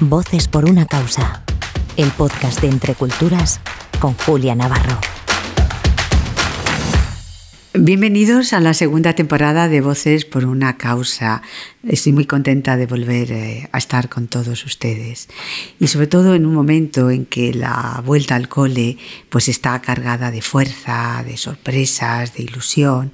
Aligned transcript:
Voces 0.00 0.46
por 0.46 0.68
una 0.68 0.84
causa. 0.84 1.42
El 1.96 2.10
podcast 2.10 2.60
de 2.60 2.68
Entre 2.68 2.94
Culturas 2.94 3.60
con 3.98 4.12
Julia 4.12 4.54
Navarro. 4.54 5.15
Bienvenidos 7.78 8.54
a 8.54 8.60
la 8.60 8.72
segunda 8.72 9.12
temporada 9.12 9.68
de 9.68 9.82
Voces 9.82 10.24
por 10.24 10.46
una 10.46 10.78
causa. 10.78 11.42
Estoy 11.86 12.12
muy 12.12 12.24
contenta 12.24 12.76
de 12.76 12.86
volver 12.86 13.30
eh, 13.30 13.68
a 13.70 13.76
estar 13.76 14.08
con 14.08 14.28
todos 14.28 14.64
ustedes. 14.64 15.28
Y 15.78 15.88
sobre 15.88 16.06
todo 16.06 16.34
en 16.34 16.46
un 16.46 16.54
momento 16.54 17.10
en 17.10 17.26
que 17.26 17.52
la 17.52 18.02
vuelta 18.04 18.34
al 18.34 18.48
cole 18.48 18.96
pues 19.28 19.48
está 19.48 19.80
cargada 19.82 20.30
de 20.30 20.40
fuerza, 20.40 21.22
de 21.24 21.36
sorpresas, 21.36 22.34
de 22.34 22.44
ilusión. 22.44 23.12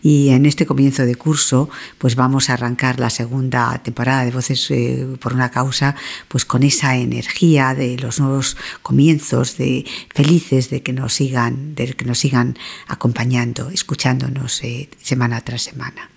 Y 0.00 0.28
en 0.28 0.46
este 0.46 0.64
comienzo 0.64 1.04
de 1.04 1.16
curso 1.16 1.68
pues 1.98 2.14
vamos 2.14 2.48
a 2.48 2.54
arrancar 2.54 3.00
la 3.00 3.10
segunda 3.10 3.82
temporada 3.82 4.24
de 4.24 4.30
Voces 4.30 4.70
eh, 4.70 5.06
por 5.20 5.34
una 5.34 5.50
causa 5.50 5.96
pues 6.28 6.44
con 6.44 6.62
esa 6.62 6.96
energía 6.96 7.74
de 7.74 7.98
los 7.98 8.20
nuevos 8.20 8.56
comienzos, 8.80 9.58
de 9.58 9.84
felices 10.14 10.70
de 10.70 10.84
que 10.84 10.92
nos 10.92 11.14
sigan, 11.14 11.74
de 11.74 11.94
que 11.94 12.04
nos 12.04 12.20
sigan 12.20 12.56
acompañando, 12.86 13.70
escuchándonos 14.04 14.62
eh, 14.64 14.90
semana 15.00 15.40
tras 15.40 15.62
semana. 15.62 16.10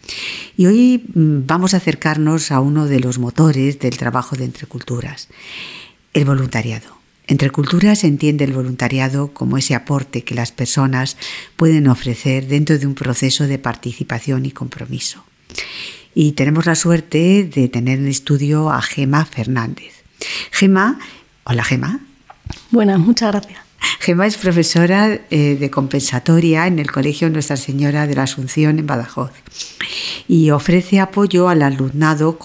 Y 0.57 0.65
hoy 0.65 1.05
mm, 1.13 1.45
vamos 1.47 1.73
a 1.73 1.77
acercarnos 1.77 2.51
a 2.51 2.59
uno 2.59 2.85
de 2.85 2.99
los 2.99 3.17
motores 3.17 3.79
del 3.79 3.95
trabajo 3.95 4.35
de 4.35 4.43
Entre 4.43 4.67
Culturas, 4.67 5.29
el 6.13 6.25
voluntariado. 6.25 6.97
Entre 7.27 7.49
Culturas 7.49 7.99
se 7.99 8.07
entiende 8.07 8.43
el 8.43 8.51
voluntariado 8.51 9.33
como 9.33 9.57
ese 9.57 9.73
aporte 9.73 10.25
que 10.25 10.35
las 10.35 10.51
personas 10.51 11.15
pueden 11.55 11.87
ofrecer 11.87 12.47
dentro 12.47 12.77
de 12.77 12.87
un 12.87 12.93
proceso 12.93 13.47
de 13.47 13.57
participación 13.57 14.45
y 14.45 14.51
compromiso. 14.51 15.23
Y 16.13 16.33
tenemos 16.33 16.65
la 16.65 16.75
suerte 16.75 17.49
de 17.53 17.69
tener 17.69 17.99
en 17.99 18.07
estudio 18.07 18.69
a 18.69 18.81
Gema 18.81 19.23
Fernández. 19.23 20.03
Gema, 20.51 20.99
hola 21.45 21.63
Gema. 21.63 22.01
Buenas, 22.71 22.99
muchas 22.99 23.31
gracias. 23.31 23.66
Gema 23.99 24.27
es 24.27 24.37
profesora 24.37 25.19
eh, 25.29 25.57
de 25.59 25.69
compensatoria 25.69 26.67
en 26.67 26.79
el 26.79 26.91
Colegio 26.91 27.29
Nuestra 27.29 27.57
Señora 27.57 28.07
de 28.07 28.15
la 28.15 28.23
Asunción 28.23 28.79
en 28.79 28.87
Badajoz 28.87 29.31
y 30.27 30.51
ofrece 30.51 30.99
apoyo 30.99 31.49
al 31.49 31.61
alumnado 31.61 32.37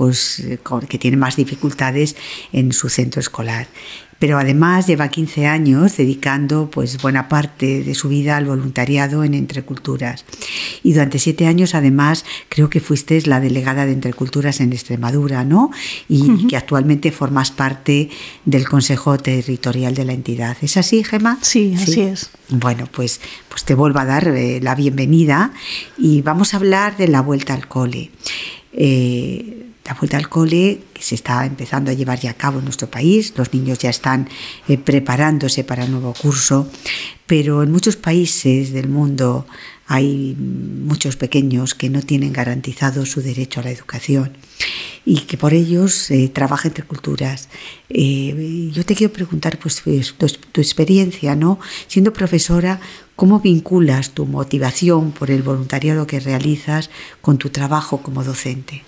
que 0.88 0.98
tiene 0.98 1.16
más 1.16 1.36
dificultades 1.36 2.16
en 2.52 2.72
su 2.72 2.88
centro 2.88 3.20
escolar 3.20 3.66
pero 4.22 4.38
además 4.38 4.86
lleva 4.86 5.08
15 5.08 5.48
años 5.48 5.96
dedicando 5.96 6.70
pues 6.70 7.02
buena 7.02 7.28
parte 7.28 7.82
de 7.82 7.92
su 7.96 8.08
vida 8.08 8.36
al 8.36 8.44
voluntariado 8.44 9.24
en 9.24 9.34
Entreculturas. 9.34 10.24
Y 10.84 10.92
durante 10.92 11.18
siete 11.18 11.48
años 11.48 11.74
además 11.74 12.24
creo 12.48 12.70
que 12.70 12.78
fuiste 12.78 13.20
la 13.22 13.40
delegada 13.40 13.84
de 13.84 13.90
Entreculturas 13.90 14.60
en 14.60 14.72
Extremadura, 14.72 15.44
¿no? 15.44 15.72
Y 16.08 16.46
que 16.46 16.56
actualmente 16.56 17.10
formas 17.10 17.50
parte 17.50 18.10
del 18.44 18.68
Consejo 18.68 19.18
Territorial 19.18 19.96
de 19.96 20.04
la 20.04 20.12
entidad. 20.12 20.56
¿Es 20.60 20.76
así, 20.76 21.02
Gemma? 21.02 21.38
Sí, 21.42 21.74
así 21.76 22.02
es. 22.02 22.30
Bueno, 22.48 22.88
pues, 22.92 23.20
pues 23.48 23.64
te 23.64 23.74
vuelvo 23.74 23.98
a 23.98 24.04
dar 24.04 24.28
eh, 24.28 24.60
la 24.62 24.76
bienvenida 24.76 25.52
y 25.98 26.22
vamos 26.22 26.54
a 26.54 26.58
hablar 26.58 26.96
de 26.96 27.08
la 27.08 27.22
vuelta 27.22 27.54
al 27.54 27.66
cole. 27.66 28.12
Eh, 28.72 29.71
la 29.84 29.94
vuelta 29.94 30.16
al 30.16 30.28
cole 30.28 30.82
que 30.92 31.02
se 31.02 31.14
está 31.14 31.44
empezando 31.44 31.90
a 31.90 31.94
llevar 31.94 32.20
ya 32.20 32.30
a 32.30 32.34
cabo 32.34 32.58
en 32.58 32.64
nuestro 32.64 32.88
país, 32.88 33.34
los 33.36 33.52
niños 33.52 33.78
ya 33.78 33.90
están 33.90 34.28
eh, 34.68 34.78
preparándose 34.78 35.64
para 35.64 35.84
el 35.84 35.90
nuevo 35.90 36.14
curso, 36.14 36.70
pero 37.26 37.62
en 37.62 37.72
muchos 37.72 37.96
países 37.96 38.72
del 38.72 38.88
mundo 38.88 39.46
hay 39.86 40.36
muchos 40.38 41.16
pequeños 41.16 41.74
que 41.74 41.90
no 41.90 42.00
tienen 42.00 42.32
garantizado 42.32 43.04
su 43.04 43.20
derecho 43.20 43.60
a 43.60 43.64
la 43.64 43.72
educación 43.72 44.32
y 45.04 45.22
que 45.22 45.36
por 45.36 45.52
ellos 45.52 46.10
eh, 46.10 46.30
trabaja 46.32 46.68
entre 46.68 46.84
culturas. 46.84 47.48
Eh, 47.90 48.70
yo 48.72 48.84
te 48.84 48.94
quiero 48.94 49.12
preguntar, 49.12 49.58
pues, 49.58 49.80
pues, 49.80 50.14
tu, 50.14 50.28
tu, 50.28 50.60
experiencia, 50.60 51.34
¿no? 51.34 51.58
Siendo 51.88 52.12
profesora, 52.12 52.80
¿cómo 53.16 53.40
vinculas 53.40 54.10
tu 54.10 54.26
motivación 54.26 55.10
por 55.10 55.32
el 55.32 55.42
voluntariado 55.42 56.06
que 56.06 56.20
realizas 56.20 56.88
con 57.20 57.38
tu 57.38 57.50
trabajo 57.50 57.98
como 57.98 58.22
docente? 58.22 58.84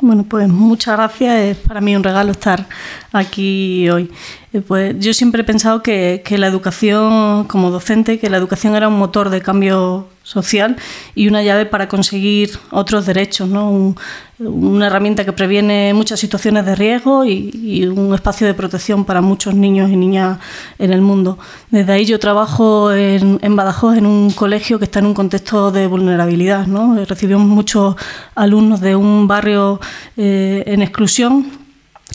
Bueno, 0.00 0.24
pues 0.28 0.48
muchas 0.48 0.96
gracias. 0.96 1.34
Es 1.40 1.56
para 1.56 1.80
mí 1.80 1.96
un 1.96 2.02
regalo 2.02 2.32
estar 2.32 2.66
aquí 3.12 3.88
hoy. 3.88 4.10
Eh, 4.52 4.60
pues 4.60 4.94
yo 4.98 5.14
siempre 5.14 5.42
he 5.42 5.44
pensado 5.44 5.82
que, 5.82 6.22
que, 6.24 6.36
la 6.36 6.46
educación, 6.46 7.44
como 7.44 7.70
docente, 7.70 8.18
que 8.18 8.28
la 8.28 8.36
educación 8.36 8.74
era 8.76 8.88
un 8.88 8.98
motor 8.98 9.30
de 9.30 9.40
cambio 9.40 10.08
social 10.26 10.76
y 11.14 11.28
una 11.28 11.40
llave 11.44 11.66
para 11.66 11.86
conseguir 11.86 12.58
otros 12.72 13.06
derechos, 13.06 13.48
¿no? 13.48 13.70
Un, 13.70 13.96
una 14.38 14.88
herramienta 14.88 15.24
que 15.24 15.32
previene 15.32 15.94
muchas 15.94 16.18
situaciones 16.18 16.66
de 16.66 16.74
riesgo 16.74 17.24
y, 17.24 17.86
un 17.86 18.12
espacio 18.12 18.46
de 18.46 18.54
protección 18.54 19.04
para 19.04 19.20
muchos 19.20 19.54
niños 19.54 19.88
y 19.90 19.96
niñas 19.96 20.38
en 20.78 20.92
el 20.92 21.00
mundo. 21.00 21.38
Desde 21.70 21.92
ahí 21.92 22.04
yo 22.04 22.18
trabajo 22.18 22.92
en, 22.92 23.56
Badajoz 23.56 23.96
en 23.96 24.04
un 24.06 24.32
colegio 24.32 24.78
que 24.78 24.84
está 24.86 24.98
en 24.98 25.06
un 25.06 25.14
contexto 25.14 25.70
de 25.70 25.86
vulnerabilidad. 25.86 26.66
¿no? 26.66 26.96
Recibimos 27.04 27.46
muchos 27.46 27.94
alumnos 28.34 28.80
de 28.80 28.96
un 28.96 29.28
barrio 29.28 29.80
eh, 30.16 30.64
en 30.66 30.82
exclusión 30.82 31.46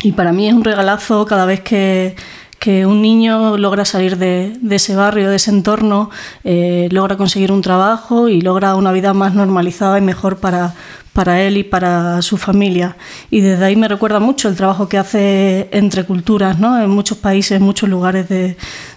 y 0.03 0.11
para 0.11 0.33
mí 0.33 0.47
es 0.47 0.53
un 0.53 0.63
regalazo 0.63 1.25
cada 1.25 1.45
vez 1.45 1.61
que 1.61 2.15
que 2.61 2.85
un 2.85 3.01
niño 3.01 3.57
logra 3.57 3.85
salir 3.85 4.17
de, 4.17 4.55
ese 4.69 4.95
barrio, 4.95 5.31
de 5.31 5.37
ese 5.37 5.49
entorno, 5.49 6.11
eh, 6.43 6.89
logra 6.91 7.17
conseguir 7.17 7.51
un 7.51 7.63
trabajo 7.63 8.29
y 8.29 8.39
logra 8.39 8.75
una 8.75 8.91
vida 8.91 9.15
más 9.15 9.33
normalizada 9.33 9.97
y 9.97 10.01
mejor 10.01 10.37
para, 10.37 10.75
para 11.11 11.41
él 11.41 11.57
y 11.57 11.63
para 11.63 12.21
su 12.21 12.37
familia. 12.37 12.97
Y 13.31 13.41
desde 13.41 13.65
ahí 13.65 13.75
me 13.75 13.87
recuerda 13.87 14.19
mucho 14.19 14.47
el 14.47 14.55
trabajo 14.55 14.87
que 14.87 14.99
hace 14.99 15.69
entre 15.71 16.03
culturas, 16.03 16.59
¿no? 16.59 16.79
en 16.79 16.91
muchos 16.91 17.17
países, 17.17 17.53
en 17.53 17.63
muchos 17.63 17.89
lugares 17.89 18.29
de, 18.29 18.55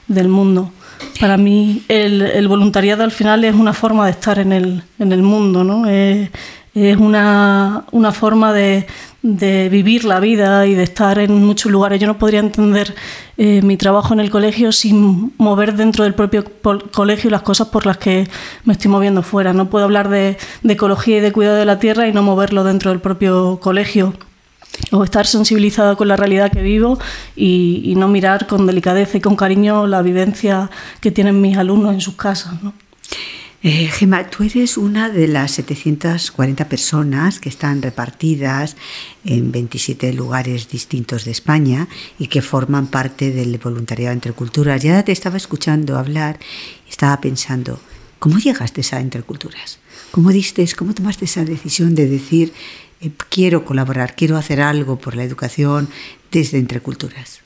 del 0.09 0.29
mundo. 0.29 0.71
Para 1.19 1.39
mí 1.39 1.85
el, 1.89 2.47
voluntariado 2.47 3.03
al 3.03 3.13
final 3.13 3.45
es 3.45 3.55
una 3.55 3.73
forma 3.73 4.05
de 4.05 4.11
estar 4.11 4.39
en 4.39 4.53
el, 4.53 4.83
en 4.99 5.11
el 5.11 5.23
mundo, 5.23 5.65
¿no? 5.65 5.87
es, 5.87 6.29
es 6.75 6.97
una, 6.97 7.85
una 7.93 8.13
forma 8.13 8.53
de, 8.53 8.87
de 9.23 9.69
vivir 9.69 10.05
la 10.05 10.21
vida 10.21 10.67
y 10.67 10.75
de 10.75 10.83
estar 10.83 11.19
en 11.19 11.45
muchos 11.45 11.71
lugares. 11.71 12.01
Yo 12.01 12.07
no 12.07 12.19
podría 12.19 12.41
entender 12.41 12.95
eh, 13.39 13.63
mi 13.63 13.77
trabajo 13.77 14.13
en 14.13 14.21
el 14.21 14.29
colegio 14.31 14.73
sin 14.73 15.33
mover 15.39 15.77
dentro 15.77 16.05
del 16.05 16.15
propio 16.15 16.45
colegio 16.93 17.31
las 17.31 17.43
cosas 17.43 17.69
por 17.69 17.87
las 17.87 17.99
que 17.99 18.29
me 18.65 18.73
estoy 18.73 18.91
moviendo 18.91 19.23
fuera. 19.23 19.53
No 19.53 19.71
puedo 19.71 19.85
hablar 19.85 20.09
de, 20.09 20.37
de 20.63 20.73
ecología 20.73 21.19
y 21.19 21.21
de 21.21 21.33
cuidado 21.33 21.57
de 21.57 21.65
la 21.65 21.79
tierra 21.79 22.09
y 22.09 22.13
no 22.13 22.23
moverlo 22.23 22.65
dentro 22.65 22.91
del 22.91 23.01
propio 23.01 23.61
colegio 23.63 24.13
o 24.91 25.05
estar 25.05 25.27
sensibilizada 25.27 25.95
con 25.95 26.09
la 26.09 26.17
realidad 26.17 26.51
que 26.51 26.61
vivo 26.61 26.99
y, 27.37 27.83
y, 27.85 27.95
no 27.95 28.09
mirar 28.09 28.49
con 28.49 28.67
delicadeza 28.67 29.19
y 29.19 29.21
con 29.21 29.37
cariño 29.37 29.87
la 29.87 30.03
vivencia 30.03 30.69
que 31.01 31.13
tienen 31.13 31.41
mis 31.41 31.57
alumnos 31.57 31.95
en 31.95 32.01
sus 32.01 32.17
casas. 32.17 32.61
¿no? 32.61 32.75
Eh, 33.67 33.89
Gemma, 33.89 34.29
tú 34.29 34.43
eres 34.43 34.77
una 34.77 35.09
de 35.09 35.27
las 35.27 35.53
740 35.53 36.69
personas 36.69 37.41
que 37.41 37.49
están 37.49 37.81
repartidas 37.81 38.77
en 39.25 39.53
27 39.53 40.13
lugares 40.13 40.69
distintos 40.69 41.25
de 41.25 41.31
España 41.31 41.89
y 42.19 42.27
que 42.27 42.43
forman 42.43 42.89
parte 42.89 43.31
del 43.31 43.57
voluntariado 43.57 44.13
entre 44.13 44.33
culturas. 44.33 44.83
Ya 44.83 45.03
te 45.03 45.13
estaba 45.13 45.39
escuchando 45.39 45.97
hablar 45.97 46.39
estaba 46.87 47.19
pensando, 47.23 47.81
¿cómo 48.19 48.37
llegaste 48.37 48.83
a 48.95 49.01
Interculturas? 49.01 49.79
¿Cómo 50.11 50.29
diste, 50.29 50.69
cómo 50.77 50.93
tomaste 50.93 51.25
esa 51.25 51.47
decisión 51.47 51.95
de 51.95 52.07
decir, 52.07 52.53
eh, 53.01 53.13
quiero 53.31 53.65
colaborar, 53.65 54.15
quiero 54.15 54.37
hacer 54.37 54.61
algo 54.61 54.99
por 54.99 55.17
la 55.17 55.25
educación 55.25 55.89
desde 56.31 56.59
Entre 56.59 56.81
Culturas? 56.81 57.44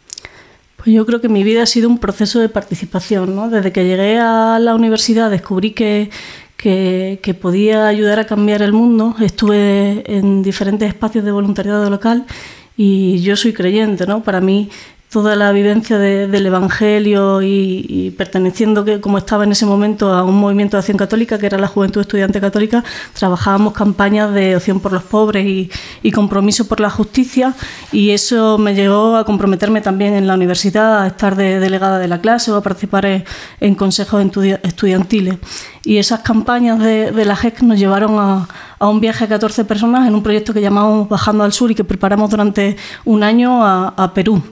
Pues 0.79 0.95
yo 0.95 1.05
creo 1.05 1.21
que 1.21 1.29
mi 1.29 1.43
vida 1.43 1.65
ha 1.65 1.67
sido 1.67 1.89
un 1.89 1.99
proceso 1.99 2.39
de 2.39 2.49
participación. 2.49 3.35
¿no? 3.35 3.51
Desde 3.51 3.73
que 3.73 3.85
llegué 3.85 4.19
a 4.19 4.59
la 4.61 4.77
universidad 4.77 5.29
descubrí 5.29 5.73
que, 5.73 6.09
que, 6.57 7.37
podía 7.41 7.89
ayudar 7.89 8.21
a 8.21 8.27
cambiar 8.27 8.63
el 8.63 8.73
mundo. 8.73 9.17
Estuve 9.21 10.05
en 10.07 10.43
diferentes 10.45 10.89
espacios 10.89 11.25
de 11.25 11.33
voluntariado 11.33 11.91
local 11.91 12.27
y 12.77 13.21
yo 13.23 13.35
soy 13.35 13.53
creyente. 13.53 14.07
¿no? 14.07 14.23
Para 14.23 14.41
mí 14.41 14.71
toda 15.11 15.37
la 15.37 15.53
vivencia 15.53 15.99
de, 15.99 16.29
del 16.29 16.47
Evangelio 16.47 17.41
y, 17.43 18.15
perteneciendo, 18.17 18.85
que, 18.85 19.01
como 19.01 19.19
estaba 19.19 19.45
en 19.45 19.53
ese 19.53 19.65
momento, 19.65 20.13
a 20.13 20.23
un 20.23 20.37
movimiento 20.37 20.77
de 20.77 20.81
acción 20.81 20.99
católica, 20.99 21.39
que 21.39 21.47
era 21.47 21.59
la 21.59 21.67
Juventud 21.67 22.01
Estudiante 22.01 22.41
Católica, 22.41 22.85
trabajábamos 23.15 23.73
campañas 23.73 24.33
de 24.35 24.57
opción 24.57 24.81
por 24.81 24.93
los 24.93 25.03
pobres 25.03 25.47
y, 25.47 26.13
compromiso 26.13 26.67
por 26.67 26.81
la 26.81 26.91
justicia, 26.91 27.55
y 27.93 28.11
eso 28.11 28.59
me 28.59 28.75
llevó 28.75 29.17
a 29.17 29.25
comprometerme 29.25 29.81
también 29.81 30.15
en 30.15 30.27
la 30.27 30.35
universidad, 30.35 31.03
a 31.03 31.07
estar 31.07 31.37
de 31.37 31.61
delegada 31.61 31.99
de 31.99 32.09
la 32.09 32.21
clase 32.21 32.51
o 32.51 32.57
a 32.57 32.63
participar 32.63 33.25
en, 33.61 33.75
consejos 33.77 34.23
estudiantiles. 34.63 35.39
Y 35.85 35.99
esas 35.99 36.21
campañas 36.21 36.81
de, 36.81 37.13
de 37.13 37.25
la 37.25 37.37
GEC 37.37 37.63
nos 37.63 37.79
llevaron 37.79 38.19
a, 38.19 38.49
un 38.81 39.01
viaje 39.01 39.25
a 39.25 39.29
14 39.29 39.65
personas 39.65 40.07
en 40.07 40.15
un 40.15 40.23
proyecto 40.23 40.53
que 40.53 40.61
llamamos 40.61 41.09
Bajando 41.09 41.45
al 41.45 41.53
Sur 41.53 41.71
y 41.71 41.75
que 41.75 41.85
preparamos 41.85 42.31
durante 42.31 42.77
un 43.05 43.23
año 43.23 43.65
a 43.65 44.13
Perú 44.15 44.43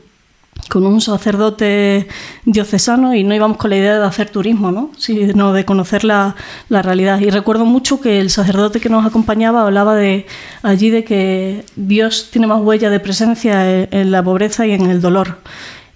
con 0.68 0.84
un 0.86 1.00
sacerdote 1.00 2.08
diocesano 2.44 3.14
y 3.14 3.24
no 3.24 3.34
íbamos 3.34 3.56
con 3.56 3.70
la 3.70 3.76
idea 3.76 3.98
de 3.98 4.06
hacer 4.06 4.30
turismo, 4.30 4.72
¿no? 4.72 4.90
sino 4.98 5.52
de 5.52 5.64
conocer 5.64 6.04
la, 6.04 6.34
la, 6.68 6.82
realidad. 6.82 7.20
Y 7.20 7.30
recuerdo 7.30 7.64
mucho 7.64 8.00
que 8.00 8.20
el 8.20 8.30
sacerdote 8.30 8.80
que 8.80 8.88
nos 8.88 9.06
acompañaba 9.06 9.62
hablaba 9.62 9.94
de 9.94 10.26
allí 10.62 10.90
de 10.90 11.04
que 11.04 11.64
Dios 11.76 12.28
tiene 12.30 12.46
más 12.46 12.60
huella 12.60 12.90
de 12.90 13.00
presencia 13.00 13.82
en, 13.84 14.10
la 14.10 14.22
pobreza 14.22 14.66
y 14.66 14.72
en 14.72 14.86
el 14.86 15.00
dolor. 15.00 15.38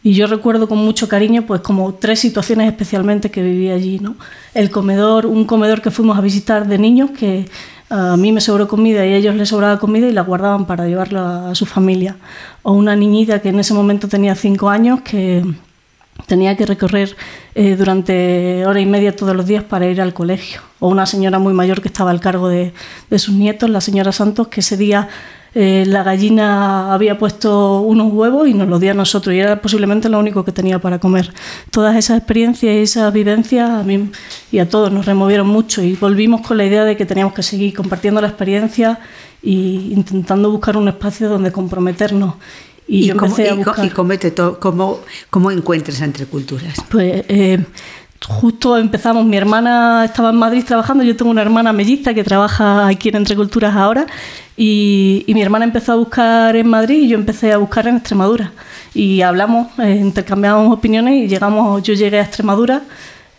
Y 0.03 0.15
yo 0.15 0.27
recuerdo 0.27 0.67
con 0.67 0.79
mucho 0.79 1.09
cariño, 1.09 1.45
pues 1.47 1.61
como 1.61 1.95
tres 1.95 2.21
situaciones 2.21 2.69
especialmente 2.69 3.31
que 3.31 3.43
viví 3.43 3.71
allí, 3.71 3.99
¿no? 3.99 4.17
El 4.55 4.71
comedor, 4.71 5.27
un 5.27 5.45
comedor 5.45 5.83
que 5.83 5.91
fuimos 5.91 6.17
a 6.17 6.23
visitar 6.23 6.67
de 6.67 6.79
niños 6.79 7.11
que 7.11 7.47
a 7.91 8.17
mí 8.17 8.31
me 8.31 8.41
sobró 8.41 8.69
comida 8.69 9.05
y 9.05 9.13
a 9.13 9.17
ellos 9.17 9.35
les 9.35 9.49
sobraba 9.49 9.79
comida 9.81 10.07
y 10.07 10.13
la 10.13 10.23
guardaban 10.23 10.65
para 10.65 10.87
llevarla 10.87 11.51
a 11.51 11.55
su 11.57 11.67
familia. 11.67 12.17
O 12.63 12.73
una 12.73 12.95
niñita 12.95 13.41
que 13.41 13.49
en 13.49 13.59
ese 13.59 13.75
momento 13.75 14.07
tenía 14.07 14.37
cinco 14.37 14.71
años 14.71 15.01
que 15.01 15.45
tenía 16.27 16.57
que 16.57 16.67
recorrer 16.67 17.17
eh, 17.57 17.75
durante 17.77 18.65
hora 18.65 18.81
y 18.81 18.87
media 18.87 19.17
todos 19.17 19.35
los 19.35 19.45
días 19.45 19.65
para 19.65 19.87
ir 19.87 20.01
al 20.01 20.15
colegio. 20.15 20.61
O 20.79 20.89
una 20.89 21.05
señora 21.05 21.41
muy 21.41 21.53
mayor 21.53 21.83
que 21.83 21.89
estaba 21.89 22.13
al 22.13 22.21
cargo 22.21 22.49
de, 22.49 22.73
de 23.11 23.19
sus 23.19 23.35
nietos, 23.35 23.69
la 23.69 23.81
señora 23.81 24.13
Santos, 24.13 24.47
que 24.49 24.61
ese 24.61 24.77
día 24.77 25.09
eh, 25.55 25.85
la 25.87 26.05
gallina 26.05 26.95
había 26.95 27.19
puesto 27.19 27.81
unos 27.81 28.13
huevos 28.13 28.49
y 28.49 28.55
nos 28.55 28.69
los 28.69 28.81
dio 28.81 28.93
a 28.93 28.95
nosotros 28.95 29.35
y 29.35 29.41
era 29.41 29.61
posiblemente 29.61 30.09
lo 30.09 30.19
único 30.19 30.45
que 30.45 30.53
tenía 30.53 30.79
para 30.79 30.99
comer. 30.99 31.33
Todas 31.71 31.97
esas 31.97 32.19
experiencias 32.19 32.75
y 32.75 32.79
esas 32.79 33.13
vivencias 33.13 33.69
a 33.69 33.83
mí 33.83 34.11
y 34.53 34.59
a 34.59 34.69
todos 34.69 34.93
nos 34.93 35.07
removieron 35.07 35.49
mucho 35.49 35.83
y 35.83 35.97
volvimos 35.97 36.47
con 36.47 36.57
la 36.57 36.65
idea 36.65 36.85
de 36.85 36.97
que 36.97 37.05
teníamos 37.05 37.35
que 37.35 37.43
seguir 37.43 37.75
compartiendo 37.75 38.21
la 38.21 38.29
experiencia 38.29 39.01
e 39.43 39.51
intentando 39.51 40.51
buscar 40.51 40.77
un 40.77 40.89
espacio 40.89 41.29
donde 41.29 41.51
comprometernos. 41.51 42.35
Y, 42.87 43.07
yo 43.07 43.17
cómo, 43.17 43.35
a 43.37 43.55
buscar... 43.55 43.87
y 43.87 43.91
cómo, 44.59 45.01
cómo, 45.31 45.51
encuentras 45.53 46.01
entre 46.01 46.27
culturas? 46.27 46.75
Pues 46.91 47.25
eh, 47.29 47.65
justo 48.29 48.77
empezamos, 48.77 49.25
mi 49.25 49.37
hermana 49.37 50.05
estaba 50.05 50.31
en 50.31 50.37
Madrid 50.37 50.65
trabajando, 50.67 51.03
yo 51.05 51.17
tengo 51.17 51.31
una 51.31 51.43
hermana 51.43 51.73
melliza 51.73 52.15
que 52.15 52.23
trabaja 52.23 52.87
aquí 52.87 53.09
en 53.09 53.17
Entre 53.17 53.35
Culturas 53.35 53.75
ahora 53.75 54.07
y, 54.57 55.25
mi 55.29 55.43
hermana 55.43 55.65
empezó 55.65 55.93
a 55.93 55.97
buscar 55.97 56.55
en 56.57 56.69
Madrid 56.69 57.03
y 57.03 57.09
yo 57.09 57.17
empecé 57.17 57.53
a 57.53 57.59
buscar 57.59 57.87
en 57.89 57.97
Extremadura. 57.97 58.53
Y 58.93 59.23
hablamos, 59.23 59.69
eh, 59.79 59.99
intercambiamos 60.01 60.73
opiniones 60.73 61.15
y 61.15 61.29
llegamos, 61.29 61.83
yo 61.83 61.95
llegué 61.95 62.19
a 62.19 62.23
Extremadura 62.23 62.83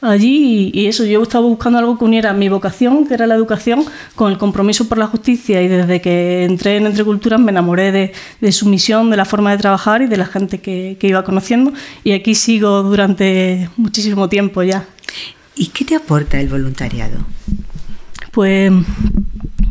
allí 0.01 0.71
y, 0.73 0.87
eso, 0.87 1.05
yo 1.05 1.21
estaba 1.21 1.45
buscando 1.45 1.79
algo 1.79 1.97
que 1.97 2.05
uniera 2.05 2.33
mi 2.33 2.49
vocación, 2.49 3.07
que 3.07 3.13
era 3.13 3.27
la 3.27 3.35
educación, 3.35 3.85
con 4.15 4.31
el 4.31 4.37
compromiso 4.37 4.87
por 4.87 4.97
la 4.97 5.07
justicia 5.07 5.61
y 5.61 5.67
desde 5.67 6.01
que 6.01 6.43
entré 6.45 6.77
en 6.77 6.87
Entre 6.87 7.03
Culturas 7.03 7.39
me 7.39 7.51
enamoré 7.51 7.91
de, 8.41 8.51
su 8.51 8.67
misión, 8.67 9.09
de 9.09 9.17
la 9.17 9.25
forma 9.25 9.51
de 9.51 9.57
trabajar 9.57 10.01
y 10.01 10.07
de 10.07 10.17
la 10.17 10.25
gente 10.25 10.59
que, 10.59 10.97
que 10.99 11.07
iba 11.07 11.23
conociendo 11.23 11.71
y 12.03 12.11
aquí 12.11 12.35
sigo 12.35 12.83
durante 12.83 13.69
muchísimo 13.77 14.27
tiempo 14.27 14.63
ya. 14.63 14.85
¿Y 15.55 15.67
qué 15.67 15.85
te 15.85 15.95
aporta 15.95 16.39
el 16.39 16.47
voluntariado? 16.47 17.19
Pues 18.31 18.71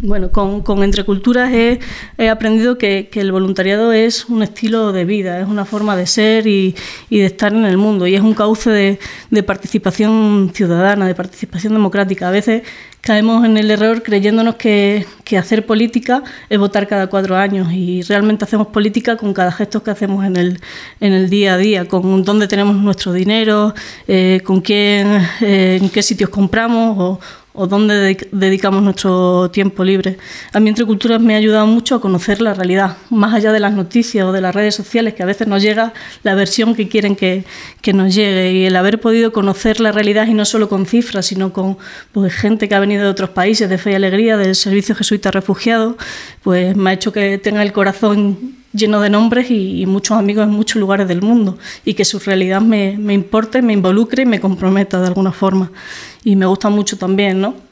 bueno, 0.02 0.30
con, 0.30 0.62
con 0.62 0.82
Entre 0.82 1.04
Culturas 1.04 1.52
he, 1.52 2.28
aprendido 2.28 2.78
que, 2.78 3.10
el 3.12 3.32
voluntariado 3.32 3.92
es 3.92 4.26
un 4.26 4.42
estilo 4.42 4.92
de 4.92 5.04
vida, 5.04 5.40
es 5.40 5.46
una 5.46 5.64
forma 5.64 5.96
de 5.96 6.06
ser 6.06 6.46
y, 6.46 6.74
de 7.10 7.26
estar 7.26 7.52
en 7.52 7.64
el 7.64 7.76
mundo 7.76 8.06
y 8.06 8.14
es 8.14 8.22
un 8.22 8.34
cauce 8.34 8.70
de, 9.30 9.42
participación 9.42 10.52
ciudadana, 10.54 11.06
de 11.06 11.14
participación 11.14 11.74
democrática. 11.74 12.28
A 12.28 12.30
veces 12.30 12.62
caemos 13.02 13.44
en 13.44 13.56
el 13.56 13.70
error 13.70 14.02
creyéndonos 14.02 14.56
que, 14.56 15.06
hacer 15.38 15.64
política 15.64 16.24
es 16.48 16.58
votar 16.58 16.88
cada 16.88 17.06
cuatro 17.06 17.36
años 17.36 17.72
y 17.72 18.02
realmente 18.02 18.44
hacemos 18.44 18.66
política 18.66 19.16
con 19.16 19.32
cada 19.32 19.52
gesto 19.52 19.80
que 19.80 19.92
hacemos 19.92 20.24
en 20.24 20.34
el, 20.34 20.60
en 20.98 21.12
el 21.12 21.30
día 21.30 21.54
a 21.54 21.56
día, 21.56 21.84
con 21.86 22.24
dónde 22.24 22.48
tenemos 22.48 22.74
nuestro 22.74 23.12
dinero, 23.12 23.72
eh, 24.08 24.40
con 24.42 24.60
quién, 24.60 25.06
eh, 25.40 25.78
en 25.80 25.88
qué 25.88 26.02
sitios 26.02 26.30
compramos 26.30 26.96
o 26.98 27.20
o 27.52 27.66
dónde 27.66 28.16
dedicamos 28.30 28.82
nuestro 28.82 29.50
tiempo 29.50 29.82
libre. 29.82 30.18
A 30.52 30.60
mí 30.60 30.68
Entre 30.68 30.84
Culturas 30.84 31.20
me 31.20 31.34
ha 31.34 31.38
ayudado 31.38 31.66
mucho 31.66 31.96
a 31.96 32.00
conocer 32.00 32.40
la 32.40 32.54
realidad, 32.54 32.96
más 33.10 33.34
allá 33.34 33.52
de 33.52 33.58
las 33.58 33.72
noticias 33.72 34.24
o 34.24 34.32
de 34.32 34.40
las 34.40 34.54
redes 34.54 34.74
sociales, 34.74 35.14
que 35.14 35.22
a 35.22 35.26
veces 35.26 35.48
nos 35.48 35.62
llega 35.62 35.92
la 36.22 36.34
versión 36.34 36.74
que 36.74 36.88
quieren 36.88 37.16
que, 37.16 37.44
nos 37.92 38.14
llegue. 38.14 38.52
Y 38.52 38.66
el 38.66 38.76
haber 38.76 39.00
podido 39.00 39.32
conocer 39.32 39.80
la 39.80 39.90
realidad 39.90 40.28
y 40.28 40.34
no 40.34 40.44
solo 40.44 40.68
con 40.68 40.86
cifras, 40.86 41.26
sino 41.26 41.52
con 41.52 41.76
pues, 42.12 42.32
gente 42.32 42.68
que 42.68 42.74
ha 42.76 42.80
venido 42.80 43.02
de 43.02 43.10
otros 43.10 43.30
países, 43.30 43.68
de 43.68 43.78
Fe 43.78 43.92
y 43.92 43.94
Alegría, 43.94 44.36
del 44.36 44.54
Servicio 44.54 44.94
Jesuita 44.94 45.32
Refugiado, 45.32 45.96
pues 46.42 46.76
me 46.76 46.90
ha 46.90 46.92
hecho 46.92 47.12
que 47.12 47.38
tenga 47.38 47.62
el 47.62 47.72
corazón 47.72 48.59
lleno 48.72 49.00
de 49.00 49.10
nombres 49.10 49.50
y, 49.50 49.84
muchos 49.86 50.16
amigos 50.16 50.44
en 50.44 50.50
muchos 50.50 50.80
lugares 50.80 51.08
del 51.08 51.22
mundo 51.22 51.58
y 51.84 51.94
que 51.94 52.04
su 52.04 52.18
realidad 52.18 52.60
me, 52.60 52.96
me 52.98 53.14
importe, 53.14 53.62
me 53.62 53.72
involucre 53.72 54.22
y 54.22 54.26
me 54.26 54.40
comprometa 54.40 55.00
de 55.00 55.06
alguna 55.06 55.32
forma. 55.32 55.72
Y 56.24 56.36
me 56.36 56.46
gusta 56.46 56.68
mucho 56.68 56.96
también, 56.96 57.40
¿no? 57.40 57.70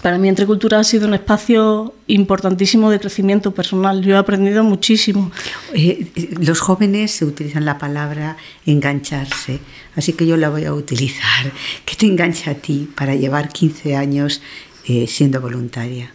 Para 0.00 0.18
mí 0.18 0.28
Entre 0.28 0.46
Cultura 0.46 0.78
ha 0.78 0.84
sido 0.84 1.06
un 1.06 1.14
espacio 1.14 1.94
importantísimo 2.06 2.90
de 2.90 2.98
crecimiento 2.98 3.52
personal. 3.52 4.02
Yo 4.02 4.14
he 4.14 4.18
aprendido 4.18 4.64
muchísimo. 4.64 5.30
Eh, 5.74 6.06
los 6.40 6.60
jóvenes 6.60 7.10
se 7.10 7.26
utilizan 7.26 7.66
la 7.66 7.78
palabra 7.78 8.36
engancharse, 8.64 9.60
así 9.94 10.14
que 10.14 10.26
yo 10.26 10.36
la 10.36 10.48
voy 10.48 10.64
a 10.64 10.72
utilizar. 10.72 11.52
¿Qué 11.84 11.94
te 11.94 12.06
engancha 12.06 12.52
a 12.52 12.54
ti 12.54 12.88
para 12.96 13.14
llevar 13.14 13.50
15 13.50 13.94
años 13.94 14.40
eh, 14.86 15.06
siendo 15.06 15.40
voluntaria? 15.40 16.12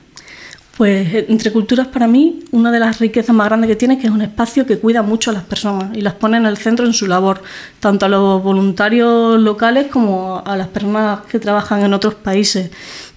Pues 0.78 1.12
eh, 1.12 1.26
entre 1.28 1.52
culturas 1.52 1.88
para 1.88 2.08
mí 2.08 2.42
una 2.52 2.72
de 2.72 2.80
las 2.80 3.00
riquezas 3.00 3.36
más 3.36 3.48
grandes 3.48 3.68
que 3.68 3.76
tiene 3.76 3.96
es 3.96 4.00
que 4.00 4.08
es 4.08 4.14
un 4.14 4.22
espacio 4.22 4.68
que 4.68 4.78
cuida 4.78 5.02
mucho 5.02 5.32
a 5.32 5.34
las 5.34 5.44
personas 5.44 5.98
y 5.98 6.02
las 6.02 6.14
pone 6.14 6.38
en 6.38 6.46
el 6.46 6.58
centro 6.58 6.86
en 6.86 6.94
su 6.94 7.08
labor, 7.08 7.42
tanto 7.80 8.06
a 8.06 8.10
los 8.10 8.44
voluntarios 8.44 9.40
locales 9.42 9.88
como 9.88 10.44
a 10.46 10.56
las 10.56 10.68
personas 10.68 11.22
que 11.22 11.40
trabajan 11.40 11.84
en 11.84 11.94
otros 11.96 12.14
países. 12.14 12.70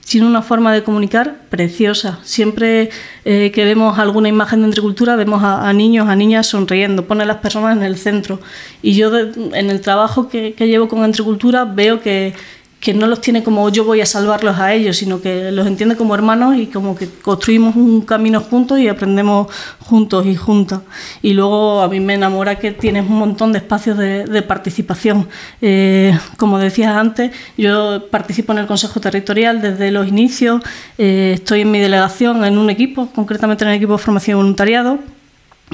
Tiene 0.08 0.26
una 0.26 0.42
forma 0.42 0.72
de 0.72 0.82
comunicar 0.82 1.42
preciosa. 1.50 2.18
Siempre 2.24 2.90
eh, 3.24 3.52
que 3.54 3.64
vemos 3.64 3.96
alguna 3.98 4.28
imagen 4.28 4.60
de 4.60 4.66
Entre 4.66 4.80
Culturas 4.80 5.16
vemos 5.16 5.40
a, 5.44 5.72
niños, 5.72 6.08
a 6.08 6.16
niñas 6.16 6.48
sonriendo, 6.48 7.06
pone 7.06 7.22
a 7.22 7.26
las 7.26 7.36
personas 7.36 7.76
en 7.76 7.84
el 7.84 7.96
centro. 7.96 8.40
Y 8.82 8.94
yo 8.94 9.16
en 9.16 9.70
el 9.70 9.80
trabajo 9.82 10.28
que, 10.28 10.54
que 10.54 10.66
llevo 10.66 10.88
con 10.88 11.04
Entre 11.04 11.22
Culturas 11.22 11.72
veo 11.76 12.00
que 12.00 12.34
que 12.80 12.94
no 12.94 13.06
los 13.06 13.20
tiene 13.20 13.42
como 13.42 13.68
yo 13.68 13.84
voy 13.84 14.00
a 14.00 14.06
salvarlos 14.06 14.58
a 14.58 14.72
ellos, 14.72 14.96
sino 14.96 15.20
que 15.20 15.52
los 15.52 15.66
entiende 15.66 15.96
como 15.96 16.14
hermanos 16.14 16.56
y 16.56 16.66
como 16.66 16.96
que 16.96 17.08
construimos 17.08 17.76
un 17.76 18.00
camino 18.00 18.40
juntos 18.40 18.78
y 18.78 18.88
aprendemos 18.88 19.48
juntos 19.78 20.24
y 20.24 20.34
juntas. 20.34 20.80
Y 21.20 21.34
luego 21.34 21.82
a 21.82 21.88
mí 21.88 22.00
me 22.00 22.14
enamora 22.14 22.58
que 22.58 22.72
tienes 22.72 23.06
un 23.06 23.18
montón 23.18 23.52
de 23.52 23.58
espacios 23.58 23.98
de, 23.98 24.40
participación. 24.48 25.28
Eh, 25.60 26.18
como 26.38 26.58
decías 26.58 26.96
antes, 26.96 27.32
yo 27.58 28.08
participo 28.10 28.52
en 28.52 28.60
el 28.60 28.66
Consejo 28.66 28.98
Territorial 28.98 29.60
desde 29.60 29.90
los 29.90 30.08
inicios, 30.08 30.62
eh, 30.96 31.32
estoy 31.34 31.60
en 31.60 31.70
mi 31.70 31.78
delegación 31.78 32.44
en 32.46 32.56
un 32.56 32.70
equipo, 32.70 33.10
concretamente 33.14 33.64
en 33.64 33.70
el 33.70 33.76
equipo 33.76 33.92
de 33.92 33.98
formación 33.98 34.38
y 34.38 34.40
voluntariado. 34.40 34.98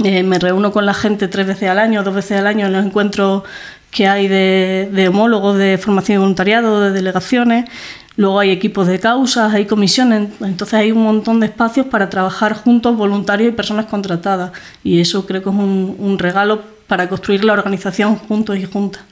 Eh, 0.04 0.22
me 0.22 0.38
reúno 0.38 0.72
con 0.72 0.84
la 0.84 0.92
gente 0.92 1.26
tres 1.26 1.46
veces 1.46 1.70
al 1.70 1.78
año, 1.78 2.02
dos 2.02 2.14
veces 2.14 2.38
al 2.38 2.46
año 2.46 2.66
en 2.66 2.72
los 2.74 2.84
encuentros 2.84 3.44
que 3.90 4.06
hay 4.06 4.28
de, 4.28 5.06
homólogos 5.08 5.56
de 5.56 5.78
formación 5.78 6.16
y 6.16 6.18
voluntariado, 6.18 6.80
de 6.80 6.90
delegaciones. 6.92 7.68
Luego 8.16 8.40
hay 8.40 8.50
equipos 8.50 8.86
de 8.86 8.98
causas, 8.98 9.52
hay 9.52 9.66
comisiones, 9.66 10.30
entonces 10.40 10.74
hay 10.74 10.90
un 10.90 11.02
montón 11.02 11.38
de 11.40 11.46
espacios 11.46 11.86
para 11.86 12.08
trabajar 12.08 12.54
juntos, 12.54 12.96
voluntarios 12.96 13.52
y 13.52 13.56
personas 13.56 13.86
contratadas. 13.86 14.52
Y 14.82 15.00
eso 15.00 15.26
creo 15.26 15.42
que 15.42 15.50
es 15.50 15.54
un, 15.54 16.16
regalo 16.18 16.62
para 16.86 17.08
construir 17.08 17.44
la 17.44 17.52
organización 17.52 18.16
juntos 18.16 18.56
y 18.58 18.64
juntas. 18.64 19.02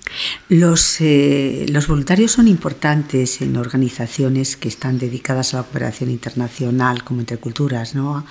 Los, 0.49 1.01
eh, 1.01 1.67
los 1.69 1.87
voluntarios 1.87 2.33
son 2.33 2.49
importantes 2.49 3.43
en 3.43 3.57
organizaciones 3.57 4.57
que 4.57 4.69
están 4.69 4.99
dedicadas 4.99 5.53
a 5.53 5.59
la 5.59 5.63
cooperación 5.65 6.11
internacional, 6.11 7.05
como 7.05 7.21
Entre 7.21 7.37
Culturas, 7.37 7.95
¿no? 7.95 8.25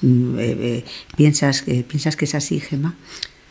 Mm, 0.00 0.38
eh, 0.38 0.56
eh, 0.60 0.84
¿Piensas, 1.16 1.62
¿Piensas 1.62 2.16
que 2.16 2.24
es 2.24 2.34
así, 2.34 2.58
Gemma? 2.58 2.94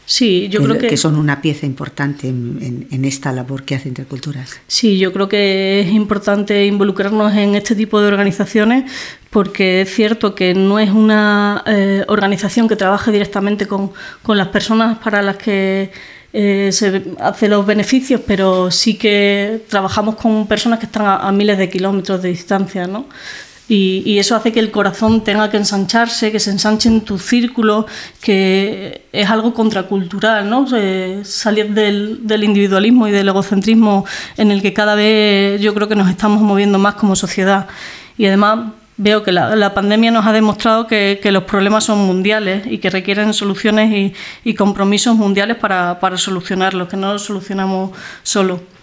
Sí, 0.07 0.47
yo 0.47 0.63
creo 0.63 0.77
que... 0.77 0.87
que 0.87 0.95
son 0.95 1.17
una 1.17 1.41
pieza 1.41 1.65
importante 1.65 2.29
en, 2.29 3.03
esta 3.03 3.33
labor 3.33 3.63
que 3.63 3.75
hace 3.75 3.89
Interculturas. 3.89 4.57
Sí, 4.65 4.97
yo 4.97 5.11
creo 5.11 5.27
que 5.27 5.81
es 5.81 5.89
importante 5.89 6.65
involucrarnos 6.65 7.35
en 7.35 7.55
este 7.55 7.75
tipo 7.75 7.99
de 7.99 8.07
organizaciones 8.07 8.89
porque 9.29 9.81
es 9.81 9.93
cierto 9.93 10.33
que 10.33 10.53
no 10.53 10.79
es 10.79 10.91
una 10.91 11.61
eh, 11.67 12.05
organización 12.07 12.69
que 12.69 12.77
trabaje 12.77 13.11
directamente 13.11 13.67
con, 13.67 13.91
las 14.27 14.47
personas 14.47 14.97
para 14.99 15.21
las 15.21 15.35
que 15.35 15.91
eh, 16.31 16.69
se 16.71 17.03
hace 17.19 17.49
los 17.49 17.65
beneficios, 17.65 18.21
pero 18.25 18.71
sí 18.71 18.93
que 18.93 19.65
trabajamos 19.67 20.15
con 20.15 20.47
personas 20.47 20.79
que 20.79 20.85
están 20.85 21.05
a, 21.05 21.27
a 21.27 21.31
miles 21.33 21.57
de 21.57 21.69
kilómetros 21.69 22.21
de 22.21 22.29
distancia, 22.29 22.87
¿no? 22.87 23.07
Y, 23.69 24.17
eso 24.17 24.35
hace 24.35 24.53
que 24.53 24.59
el 24.59 24.71
corazón 24.71 25.23
tenga 25.23 25.49
que 25.49 25.57
ensancharse, 25.57 26.31
que 26.31 26.39
se 26.39 26.51
ensanche 26.51 26.87
en 26.87 27.01
tu 27.01 27.19
círculo, 27.19 27.85
que 28.21 29.07
es 29.11 29.29
algo 29.29 29.53
contracultural, 29.53 30.49
¿no? 30.49 30.65
salir 31.25 31.73
del, 31.73 32.25
del, 32.25 32.43
individualismo 32.45 33.07
y 33.07 33.11
del 33.11 33.27
egocentrismo 33.27 34.05
en 34.37 34.51
el 34.51 34.61
que 34.61 34.73
cada 34.73 34.95
vez 34.95 35.59
yo 35.59 35.73
creo 35.73 35.89
que 35.89 35.95
nos 35.95 36.09
estamos 36.09 36.41
moviendo 36.41 36.79
más 36.79 36.95
como 36.95 37.15
sociedad. 37.15 37.67
Y 38.17 38.25
además 38.25 38.71
veo 38.97 39.23
que 39.23 39.31
la, 39.31 39.73
pandemia 39.73 40.11
nos 40.11 40.25
ha 40.25 40.33
demostrado 40.33 40.87
que, 40.87 41.19
los 41.23 41.43
problemas 41.43 41.83
son 41.83 41.99
mundiales 41.99 42.65
y 42.65 42.79
que 42.79 42.89
requieren 42.89 43.33
soluciones 43.33 44.13
y, 44.43 44.53
compromisos 44.55 45.15
mundiales 45.15 45.57
para, 45.57 45.99
para 45.99 46.17
solucionarlos, 46.17 46.89
que 46.89 46.97
no 46.97 47.13
los 47.13 47.23
solucionamos 47.23 47.91
solo. 48.23 48.76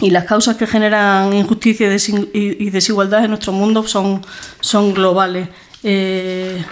Y 0.00 0.10
las 0.10 0.24
causas 0.24 0.56
que 0.56 0.66
generan 0.66 1.32
injusticia 1.34 1.88
y 2.32 2.70
desigualdad 2.70 3.24
en 3.24 3.30
nuestro 3.30 3.52
mundo 3.52 3.86
son, 3.86 4.22
son 4.60 4.94
globales. 4.94 5.48
Eh, 5.82 6.62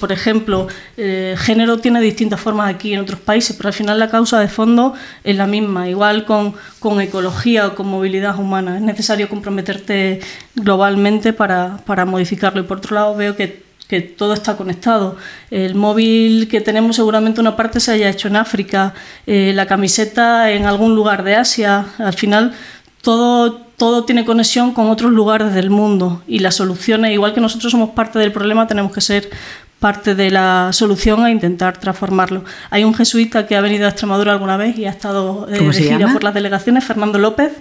por 0.00 0.10
ejemplo, 0.10 0.66
eh, 0.96 1.36
género 1.38 1.78
tiene 1.78 2.00
distintas 2.00 2.40
formas 2.40 2.74
aquí 2.74 2.94
en 2.94 3.00
otros 3.00 3.20
países, 3.20 3.54
pero 3.56 3.68
al 3.68 3.72
final 3.72 3.98
la 3.98 4.10
causa 4.10 4.40
de 4.40 4.48
fondo 4.48 4.94
es 5.22 5.36
la 5.36 5.46
misma. 5.46 5.88
Igual 5.88 6.24
con, 6.24 6.54
con 6.80 7.00
ecología 7.00 7.68
o 7.68 7.74
con 7.74 7.86
movilidad 7.86 8.38
humana. 8.38 8.76
Es 8.76 8.82
necesario 8.82 9.28
comprometerte 9.28 10.20
globalmente 10.54 11.32
para, 11.32 11.78
para 11.86 12.04
modificarlo. 12.04 12.60
Y 12.60 12.64
por 12.64 12.78
otro 12.78 12.94
lado, 12.94 13.14
veo 13.14 13.36
que 13.36 13.65
que 13.88 14.00
todo 14.00 14.34
está 14.34 14.56
conectado. 14.56 15.16
El 15.50 15.74
móvil 15.74 16.48
que 16.48 16.60
tenemos 16.60 16.96
seguramente 16.96 17.40
una 17.40 17.56
parte 17.56 17.80
se 17.80 17.92
haya 17.92 18.08
hecho 18.08 18.28
en 18.28 18.36
África, 18.36 18.94
eh, 19.26 19.52
la 19.54 19.66
camiseta 19.66 20.50
en 20.50 20.66
algún 20.66 20.94
lugar 20.94 21.22
de 21.22 21.36
Asia. 21.36 21.86
Al 21.98 22.14
final 22.14 22.52
todo, 23.02 23.54
todo 23.76 24.04
tiene 24.04 24.24
conexión 24.24 24.72
con 24.72 24.88
otros 24.90 25.12
lugares 25.12 25.54
del 25.54 25.70
mundo 25.70 26.22
y 26.26 26.40
las 26.40 26.56
soluciones, 26.56 27.12
igual 27.12 27.34
que 27.34 27.40
nosotros 27.40 27.70
somos 27.70 27.90
parte 27.90 28.18
del 28.18 28.32
problema, 28.32 28.66
tenemos 28.66 28.92
que 28.92 29.00
ser 29.00 29.30
parte 29.78 30.14
de 30.14 30.30
la 30.30 30.70
solución 30.72 31.26
e 31.26 31.30
intentar 31.30 31.78
transformarlo. 31.78 32.44
Hay 32.70 32.82
un 32.82 32.94
jesuita 32.94 33.46
que 33.46 33.56
ha 33.56 33.60
venido 33.60 33.86
a 33.86 33.90
Extremadura 33.90 34.32
alguna 34.32 34.56
vez 34.56 34.76
y 34.78 34.86
ha 34.86 34.90
estado 34.90 35.46
eh, 35.48 35.60
de 35.60 35.72
gira 35.72 36.12
por 36.12 36.24
las 36.24 36.34
delegaciones, 36.34 36.82
Fernando 36.84 37.18
López, 37.18 37.52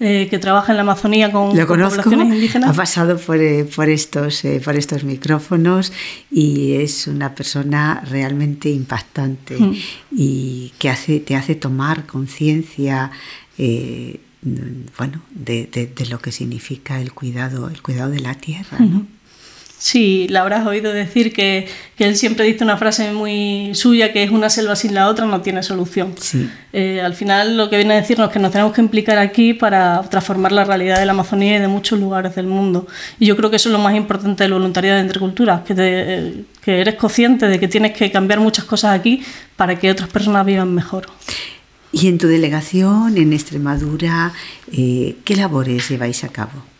eh, 0.00 0.28
que 0.28 0.38
trabaja 0.38 0.72
en 0.72 0.76
la 0.76 0.82
Amazonía 0.82 1.32
con, 1.32 1.56
Lo 1.56 1.66
poblaciones 1.66 2.34
indígenas. 2.34 2.70
Ha 2.70 2.72
pasado 2.72 3.18
por, 3.18 3.38
eh, 3.38 3.64
por 3.64 3.88
estos, 3.88 4.42
por 4.64 4.76
estos 4.76 5.04
micrófonos 5.04 5.92
y 6.30 6.74
es 6.74 7.06
una 7.06 7.34
persona 7.34 8.02
realmente 8.08 8.68
impactante 8.68 9.58
mm. 9.58 9.74
y 10.12 10.72
que 10.78 10.90
hace, 10.90 11.20
te 11.20 11.36
hace 11.36 11.54
tomar 11.54 12.06
conciencia 12.06 13.10
bueno, 14.98 15.22
de, 15.30 15.66
de, 15.66 16.06
lo 16.06 16.20
que 16.20 16.30
significa 16.30 17.00
el 17.00 17.12
cuidado, 17.12 17.68
el 17.68 17.82
cuidado 17.82 18.10
de 18.10 18.20
la 18.20 18.34
tierra, 18.34 18.78
¿no? 18.78 19.06
Sí, 19.78 20.26
la 20.30 20.40
habrás 20.40 20.66
oído 20.66 20.92
decir 20.92 21.34
que, 21.34 21.68
que, 21.96 22.04
él 22.06 22.16
siempre 22.16 22.46
dice 22.46 22.64
una 22.64 22.78
frase 22.78 23.12
muy 23.12 23.74
suya 23.74 24.12
que 24.12 24.22
es 24.22 24.30
una 24.30 24.48
selva 24.48 24.74
sin 24.74 24.94
la 24.94 25.08
otra 25.08 25.26
no 25.26 25.42
tiene 25.42 25.62
solución. 25.62 26.14
Sí. 26.18 26.48
Eh, 26.72 27.02
al 27.02 27.14
final 27.14 27.58
lo 27.58 27.68
que 27.68 27.76
viene 27.76 27.94
a 27.94 27.96
decirnos 27.98 28.28
es 28.28 28.32
que 28.32 28.38
nos 28.38 28.52
tenemos 28.52 28.72
que 28.72 28.80
implicar 28.80 29.18
aquí 29.18 29.52
para 29.52 30.02
transformar 30.10 30.52
la 30.52 30.64
realidad 30.64 30.98
de 30.98 31.04
la 31.04 31.12
Amazonía 31.12 31.56
y 31.56 31.60
de 31.60 31.68
muchos 31.68 32.00
lugares 32.00 32.34
del 32.34 32.46
mundo. 32.46 32.86
Y 33.18 33.26
yo 33.26 33.36
creo 33.36 33.50
que 33.50 33.56
eso 33.56 33.68
es 33.68 33.74
lo 33.74 33.78
más 33.78 33.94
importante 33.94 34.44
del 34.44 34.54
voluntariado 34.54 34.96
de 34.96 35.02
Entre 35.02 35.20
Culturas, 35.20 35.60
que, 35.60 36.44
que 36.62 36.80
eres 36.80 36.94
consciente 36.94 37.46
de 37.46 37.60
que 37.60 37.68
tienes 37.68 37.92
que 37.92 38.10
cambiar 38.10 38.40
muchas 38.40 38.64
cosas 38.64 38.98
aquí 38.98 39.22
para 39.56 39.78
que 39.78 39.90
otras 39.90 40.08
personas 40.08 40.46
vivan 40.46 40.74
mejor. 40.74 41.06
Y 41.92 42.08
en 42.08 42.18
tu 42.18 42.28
delegación 42.28 43.16
en 43.18 43.32
Extremadura, 43.32 44.32
eh, 44.72 45.16
¿qué 45.24 45.36
labores 45.36 45.88
lleváis 45.88 46.24
a 46.24 46.28
cabo? 46.28 46.75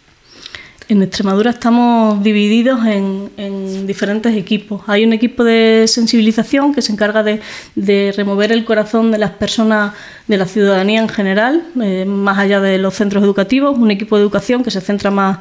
En 0.88 1.02
Extremadura 1.02 1.50
estamos 1.50 2.22
divididos 2.22 2.78
en, 2.86 3.86
diferentes 3.88 4.36
equipos. 4.36 4.82
Hay 4.86 5.04
un 5.04 5.12
equipo 5.12 5.42
de 5.42 5.84
sensibilización 5.88 6.72
que 6.72 6.80
se 6.80 6.92
encarga 6.92 7.24
de, 7.24 8.12
remover 8.16 8.52
el 8.52 8.64
corazón 8.64 9.10
de 9.10 9.18
las 9.18 9.32
personas, 9.32 9.94
de 10.28 10.36
la 10.36 10.46
ciudadanía 10.46 11.00
en 11.00 11.08
general, 11.08 11.64
eh, 11.82 12.04
más 12.06 12.38
allá 12.38 12.60
de 12.60 12.78
los 12.78 12.94
centros 12.94 13.24
educativos. 13.24 13.76
Un 13.76 13.90
equipo 13.90 14.16
de 14.16 14.22
educación 14.22 14.62
que 14.62 14.70
se 14.70 14.80
centra 14.80 15.10
más 15.10 15.38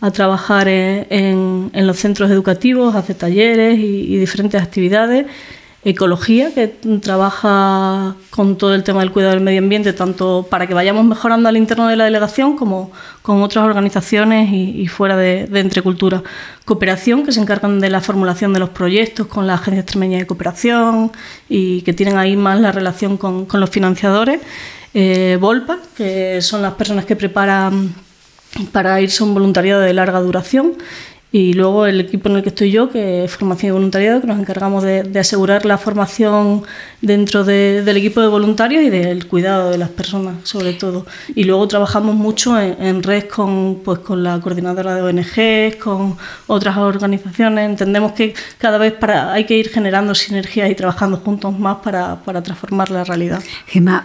a 0.00 0.10
trabajar 0.10 0.66
en, 0.66 1.70
los 1.72 1.96
centros 1.96 2.28
educativos, 2.30 2.96
hace 2.96 3.14
talleres 3.14 3.78
y 3.78 4.16
diferentes 4.16 4.60
actividades. 4.60 5.26
Ecología, 5.82 6.52
que 6.52 6.68
trabaja 7.00 8.14
con 8.28 8.58
todo 8.58 8.74
el 8.74 8.84
tema 8.84 9.00
del 9.00 9.12
cuidado 9.12 9.32
del 9.32 9.42
medio 9.42 9.60
ambiente, 9.60 9.94
tanto 9.94 10.46
para 10.50 10.66
que 10.66 10.74
vayamos 10.74 11.06
mejorando 11.06 11.48
al 11.48 11.56
interno 11.56 11.88
de 11.88 11.96
la 11.96 12.04
delegación 12.04 12.54
como 12.54 12.92
con 13.22 13.40
otras 13.40 13.64
organizaciones 13.64 14.50
y, 14.52 14.86
fuera 14.88 15.16
de, 15.16 15.46
de, 15.46 15.60
Entrecultura. 15.60 16.22
Cooperación, 16.66 17.24
que 17.24 17.32
se 17.32 17.40
encargan 17.40 17.80
de 17.80 17.88
la 17.88 18.02
formulación 18.02 18.52
de 18.52 18.60
los 18.60 18.68
proyectos 18.68 19.26
con 19.26 19.46
la 19.46 19.54
Agencia 19.54 19.80
Extremeña 19.80 20.18
de 20.18 20.26
Cooperación 20.26 21.12
y 21.48 21.80
que 21.80 21.94
tienen 21.94 22.18
ahí 22.18 22.36
más 22.36 22.60
la 22.60 22.72
relación 22.72 23.16
con, 23.16 23.46
los 23.50 23.70
financiadores. 23.70 24.40
Eh, 24.92 25.38
Volpa, 25.40 25.78
que 25.96 26.42
son 26.42 26.60
las 26.60 26.74
personas 26.74 27.06
que 27.06 27.16
preparan 27.16 27.94
para 28.72 29.00
irse 29.00 29.22
a 29.22 29.26
un 29.26 29.34
voluntariado 29.34 29.80
de 29.80 29.94
larga 29.94 30.20
duración 30.20 30.74
y 31.32 31.52
luego 31.52 31.86
el 31.86 32.00
equipo 32.00 32.28
en 32.28 32.36
el 32.36 32.42
que 32.42 32.48
estoy 32.48 32.72
yo, 32.72 32.90
que 32.90 33.22
es 33.24 33.30
formación 33.30 33.68
y 33.68 33.72
voluntariado, 33.72 34.20
que 34.20 34.26
nos 34.26 34.40
encargamos 34.40 34.82
de, 34.82 35.16
asegurar 35.18 35.64
la 35.64 35.78
formación 35.78 36.64
dentro 37.00 37.44
del 37.44 37.96
equipo 37.96 38.20
de 38.20 38.26
voluntarios 38.26 38.82
y 38.82 38.90
del 38.90 39.28
cuidado 39.28 39.70
de 39.70 39.78
las 39.78 39.90
personas, 39.90 40.36
sobre 40.42 40.72
todo. 40.72 41.06
Y 41.36 41.44
luego 41.44 41.68
trabajamos 41.68 42.16
mucho 42.16 42.58
en, 42.58 43.02
red 43.04 43.28
con, 43.28 43.80
pues, 43.84 44.00
con 44.00 44.24
la 44.24 44.40
coordinadora 44.40 44.96
de 44.96 45.02
ONGs, 45.02 45.76
con 45.76 46.16
otras 46.48 46.76
organizaciones. 46.76 47.70
Entendemos 47.70 48.12
que 48.12 48.34
cada 48.58 48.78
vez 48.78 48.92
para, 48.94 49.32
hay 49.32 49.44
que 49.44 49.56
ir 49.56 49.68
generando 49.68 50.16
sinergias 50.16 50.68
y 50.68 50.74
trabajando 50.74 51.18
juntos 51.18 51.56
más 51.56 51.76
para, 51.76 52.16
para 52.24 52.42
transformar 52.42 52.90
la 52.90 53.04
realidad. 53.04 53.40
Gemma, 53.68 54.04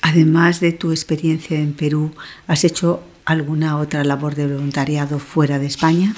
además 0.00 0.60
de 0.60 0.72
tu 0.72 0.92
experiencia 0.92 1.58
en 1.58 1.74
Perú, 1.74 2.12
¿has 2.46 2.64
hecho 2.64 3.02
alguna 3.26 3.76
otra 3.76 4.02
labor 4.02 4.34
de 4.34 4.46
voluntariado 4.46 5.18
fuera 5.18 5.58
de 5.58 5.66
España? 5.66 6.14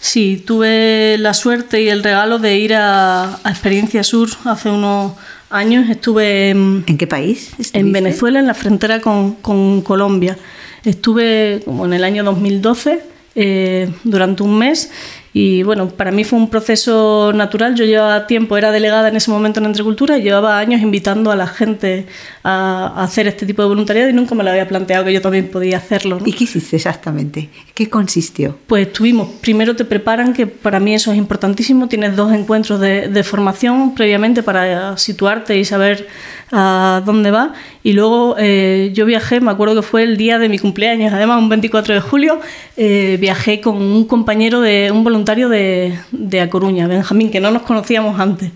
Sí, 0.00 0.42
tuve 0.46 1.16
la 1.18 1.34
suerte 1.34 1.82
y 1.82 1.88
el 1.88 2.02
regalo 2.02 2.38
de 2.38 2.56
ir 2.56 2.74
a, 2.74 3.40
Experiencia 3.44 4.02
Sur 4.04 4.28
hace 4.44 4.70
unos 4.70 5.12
años. 5.50 5.90
Estuve 5.90 6.50
en, 6.50 6.84
¿En 6.86 6.98
qué 6.98 7.06
país? 7.06 7.50
En 7.72 7.92
Venezuela, 7.92 8.38
en 8.38 8.46
la 8.46 8.54
frontera 8.54 9.00
con, 9.00 9.34
con, 9.34 9.82
Colombia. 9.82 10.38
Estuve 10.84 11.62
como 11.64 11.84
en 11.84 11.92
el 11.92 12.04
año 12.04 12.22
2012 12.24 13.02
eh, 13.34 13.90
durante 14.04 14.42
un 14.42 14.58
mes 14.58 14.90
y 15.32 15.62
bueno, 15.62 15.88
para 15.88 16.10
mí 16.10 16.24
fue 16.24 16.38
un 16.38 16.48
proceso 16.48 17.32
natural. 17.34 17.74
Yo 17.74 17.84
llevaba 17.84 18.26
tiempo, 18.26 18.56
era 18.56 18.70
delegada 18.70 19.08
en 19.08 19.16
ese 19.16 19.30
momento 19.30 19.60
en 19.60 19.66
Entrecultura 19.66 20.18
y 20.18 20.22
llevaba 20.22 20.58
años 20.58 20.80
invitando 20.80 21.30
a 21.30 21.36
la 21.36 21.46
gente 21.46 22.06
a, 22.42 23.02
hacer 23.02 23.26
este 23.28 23.44
tipo 23.44 23.62
de 23.62 23.68
voluntariado 23.68 24.08
y 24.08 24.12
nunca 24.12 24.34
me 24.34 24.42
lo 24.42 24.50
había 24.50 24.66
planteado 24.66 25.04
que 25.04 25.12
yo 25.12 25.20
también 25.20 25.48
podía 25.48 25.76
hacerlo. 25.76 26.18
¿Y 26.24 26.32
qué 26.32 26.44
hiciste 26.44 26.76
exactamente? 26.76 27.50
¿Qué 27.74 27.88
consistió? 27.90 28.56
Pues 28.66 28.92
tuvimos, 28.92 29.28
primero 29.40 29.76
te 29.76 29.84
preparan, 29.84 30.32
que 30.32 30.46
para 30.46 30.80
mí 30.80 30.94
eso 30.94 31.12
es 31.12 31.18
importantísimo, 31.18 31.88
tienes 31.88 32.16
dos 32.16 32.32
encuentros 32.32 32.80
de, 32.80 33.08
de 33.08 33.22
formación 33.22 33.94
previamente 33.94 34.42
para 34.42 34.96
situarte 34.96 35.58
y 35.58 35.64
saber 35.64 36.08
a 36.52 37.02
dónde 37.04 37.30
va. 37.30 37.52
Y 37.82 37.92
luego 37.92 38.36
eh, 38.38 38.90
yo 38.94 39.06
viajé, 39.06 39.40
me 39.40 39.50
acuerdo 39.50 39.76
que 39.76 39.82
fue 39.82 40.02
el 40.02 40.16
día 40.16 40.38
de 40.38 40.48
mi 40.48 40.58
cumpleaños, 40.58 41.12
además 41.12 41.38
un 41.38 41.48
24 41.48 41.94
de 41.94 42.00
julio, 42.00 42.40
eh, 42.76 43.16
viajé 43.20 43.60
con 43.60 43.76
un 43.76 44.04
compañero 44.04 44.60
de 44.60 44.90
un 44.92 45.04
voluntario 45.04 45.17
de, 45.24 45.98
de 46.12 46.40
A 46.40 46.50
Coruña, 46.50 46.86
Benjamín, 46.86 47.30
que 47.30 47.40
no 47.40 47.50
nos 47.50 47.62
conocíamos 47.62 48.18
antes. 48.20 48.50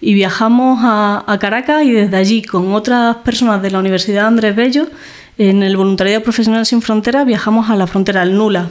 Y 0.00 0.14
viajamos 0.14 0.80
a, 0.82 1.38
Caracas 1.40 1.84
y 1.84 1.92
desde 1.92 2.16
allí 2.16 2.42
con 2.42 2.74
otras 2.74 3.16
personas 3.16 3.62
de 3.62 3.70
la 3.70 3.78
Universidad 3.78 4.26
Andrés 4.26 4.54
Bello, 4.54 4.86
en 5.38 5.62
el 5.62 5.76
voluntariado 5.76 6.22
profesional 6.22 6.64
sin 6.66 6.82
fronteras, 6.82 7.26
viajamos 7.26 7.70
a 7.70 7.76
la 7.76 7.86
frontera, 7.86 8.22
al 8.22 8.36
Nula, 8.36 8.68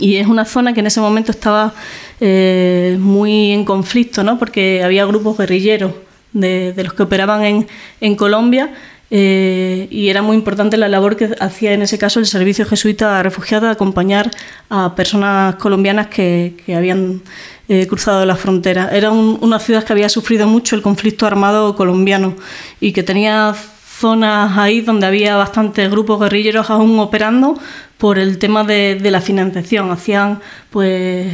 y 0.00 0.16
es 0.16 0.26
una 0.26 0.44
zona 0.44 0.72
que 0.72 0.80
en 0.80 0.86
ese 0.86 1.00
momento 1.00 1.32
estaba 1.32 1.72
eh, 2.20 2.96
muy 2.98 3.52
en 3.52 3.64
conflicto, 3.64 4.22
¿no? 4.22 4.38
porque 4.38 4.82
había 4.82 5.04
grupos 5.06 5.38
guerrilleros 5.38 5.92
de, 6.32 6.74
los 6.76 6.92
que 6.94 7.02
operaban 7.02 7.44
en, 7.44 7.66
en 8.00 8.16
Colombia. 8.16 8.70
Eh, 9.10 9.88
y 9.90 10.10
era 10.10 10.20
muy 10.20 10.36
importante 10.36 10.76
la 10.76 10.88
labor 10.88 11.16
que 11.16 11.34
hacía 11.40 11.72
en 11.72 11.80
ese 11.80 11.96
caso 11.96 12.20
el 12.20 12.26
Servicio 12.26 12.66
Jesuita 12.66 13.22
Refugiado, 13.22 13.68
acompañar 13.68 14.30
a 14.68 14.94
personas 14.94 15.54
colombianas 15.54 16.08
que, 16.08 16.54
que 16.66 16.74
habían 16.74 17.22
eh, 17.68 17.86
cruzado 17.86 18.24
la 18.26 18.36
frontera. 18.36 18.90
Era 18.92 19.10
una 19.10 19.58
ciudad 19.58 19.84
que 19.84 19.92
había 19.92 20.08
sufrido 20.08 20.46
mucho 20.46 20.76
el 20.76 20.82
conflicto 20.82 21.26
armado 21.26 21.74
colombiano 21.74 22.34
y 22.80 22.92
que 22.92 23.02
tenía 23.02 23.54
zonas 23.54 24.56
ahí 24.56 24.80
donde 24.80 25.06
había 25.06 25.36
bastantes 25.36 25.90
grupos 25.90 26.20
guerrilleros 26.20 26.70
aún 26.70 26.98
operando 27.00 27.58
por 27.96 28.18
el 28.18 28.38
tema 28.38 28.62
de, 28.62 28.94
de 28.94 29.10
la 29.10 29.20
financiación. 29.20 29.90
Hacían 29.90 30.40
pues 30.70 31.26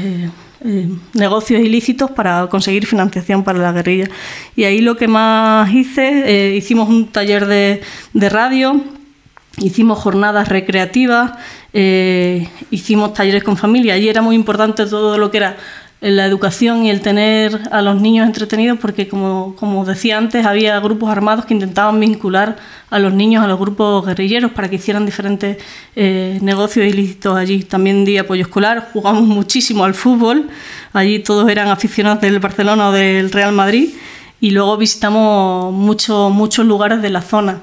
eh, 0.67 0.89
negocios 1.13 1.61
ilícitos 1.61 2.11
para 2.11 2.47
conseguir 2.47 2.87
financiación 2.87 3.45
para 3.45 3.59
la 3.59 3.71
guerrilla. 3.73 4.09
Y 4.57 4.65
ahí 4.65 4.81
lo 4.81 4.97
que 4.97 5.09
más 5.09 5.71
hice, 5.75 6.23
eh, 6.25 6.57
hicimos 6.57 6.89
un 6.89 7.09
taller 7.09 7.45
de, 7.47 7.83
radio, 8.31 8.81
hicimos 9.59 9.99
jornadas 9.99 10.49
recreativas, 10.49 11.33
eh, 11.75 12.49
hicimos 12.71 13.13
talleres 13.13 13.45
con 13.45 13.59
familia. 13.59 13.93
Allí 13.93 14.09
era 14.09 14.23
muy 14.23 14.37
importante 14.37 14.87
todo 14.87 15.19
lo 15.19 15.31
que 15.31 15.37
era 15.37 15.59
la 16.11 16.27
educación 16.27 16.85
y 16.85 16.91
el 16.91 17.01
tener 17.01 17.59
a 17.71 17.81
los 17.81 17.99
niños 17.99 18.27
entretenidos, 18.27 18.79
porque 18.79 19.09
como, 19.09 19.57
como 19.57 19.87
decía 19.87 20.19
antes, 20.19 20.45
había 20.45 20.79
grupos 20.81 21.09
armados 21.09 21.47
que 21.47 21.55
intentaban 21.55 21.99
vincular 21.99 22.57
a 22.91 22.99
los 22.99 23.15
niños 23.15 23.43
a 23.43 23.47
los 23.47 23.59
grupos 23.59 24.05
guerrilleros 24.05 24.53
para 24.53 24.69
que 24.69 24.77
hicieran 24.77 25.07
diferentes 25.07 25.57
eh, 25.97 26.39
negocios 26.43 26.87
ilícitos 26.87 27.35
allí. 27.37 27.63
También 27.63 28.05
di 28.05 28.19
apoyo 28.19 28.43
escolar, 28.43 28.91
jugamos 28.93 29.23
muchísimo 29.27 29.85
al 29.85 29.95
fútbol, 29.95 30.51
allí 30.93 31.21
todos 31.21 31.49
eran 31.49 31.69
aficionados 31.69 32.21
del 32.21 32.39
Barcelona 32.39 32.91
o 32.91 32.93
del 32.93 33.33
Real 33.33 33.53
Madrid, 33.53 33.95
y 34.43 34.51
luego 34.51 34.77
visitamos 34.77 35.73
muchos 35.73 36.31
muchos 36.31 36.67
lugares 36.67 37.01
de 37.01 37.09
la 37.09 37.23
zona. 37.23 37.61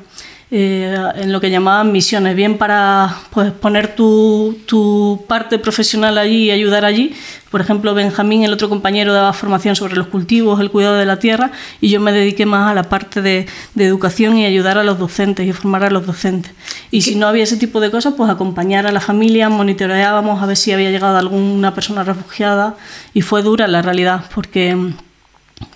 Eh, 0.53 0.93
en 1.15 1.31
lo 1.31 1.39
que 1.39 1.49
llamaban 1.49 1.93
misiones, 1.93 2.35
bien 2.35 2.57
para 2.57 3.15
pues, 3.29 3.53
poner 3.53 3.95
tu, 3.95 4.57
tu, 4.65 5.23
parte 5.25 5.57
profesional 5.59 6.17
allí 6.17 6.47
y 6.47 6.51
ayudar 6.51 6.83
allí. 6.83 7.15
Por 7.49 7.61
ejemplo, 7.61 7.93
Benjamín, 7.93 8.43
el 8.43 8.51
otro 8.51 8.67
compañero, 8.67 9.13
daba 9.13 9.31
formación 9.31 9.77
sobre 9.77 9.95
los 9.95 10.07
cultivos, 10.07 10.59
el 10.59 10.69
cuidado 10.69 10.95
de 10.95 11.05
la 11.05 11.19
tierra, 11.19 11.53
y 11.79 11.87
yo 11.87 12.01
me 12.01 12.11
dediqué 12.11 12.45
más 12.45 12.69
a 12.69 12.73
la 12.73 12.83
parte 12.83 13.21
de, 13.21 13.45
de 13.75 13.85
educación 13.85 14.37
y 14.37 14.45
ayudar 14.45 14.77
a 14.77 14.83
los 14.83 14.99
docentes 14.99 15.47
y 15.47 15.53
formar 15.53 15.85
a 15.85 15.89
los 15.89 16.05
docentes. 16.05 16.51
Y 16.91 17.03
si 17.03 17.15
no 17.15 17.27
había 17.27 17.43
ese 17.43 17.55
tipo 17.55 17.79
de 17.79 17.89
cosas, 17.89 18.15
pues 18.17 18.29
acompañar 18.29 18.85
a 18.85 18.91
la 18.91 18.99
familia, 18.99 19.47
monitoreábamos 19.47 20.43
a 20.43 20.47
ver 20.47 20.57
si 20.57 20.73
había 20.73 20.91
llegado 20.91 21.17
alguna 21.17 21.73
persona 21.73 22.03
refugiada, 22.03 22.75
y 23.13 23.21
fue 23.21 23.41
dura 23.41 23.69
la 23.69 23.81
realidad, 23.81 24.25
porque, 24.35 24.75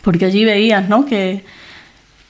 porque 0.01 0.25
allí 0.25 0.43
veías 0.43 0.89
¿no? 0.89 1.05
que 1.05 1.45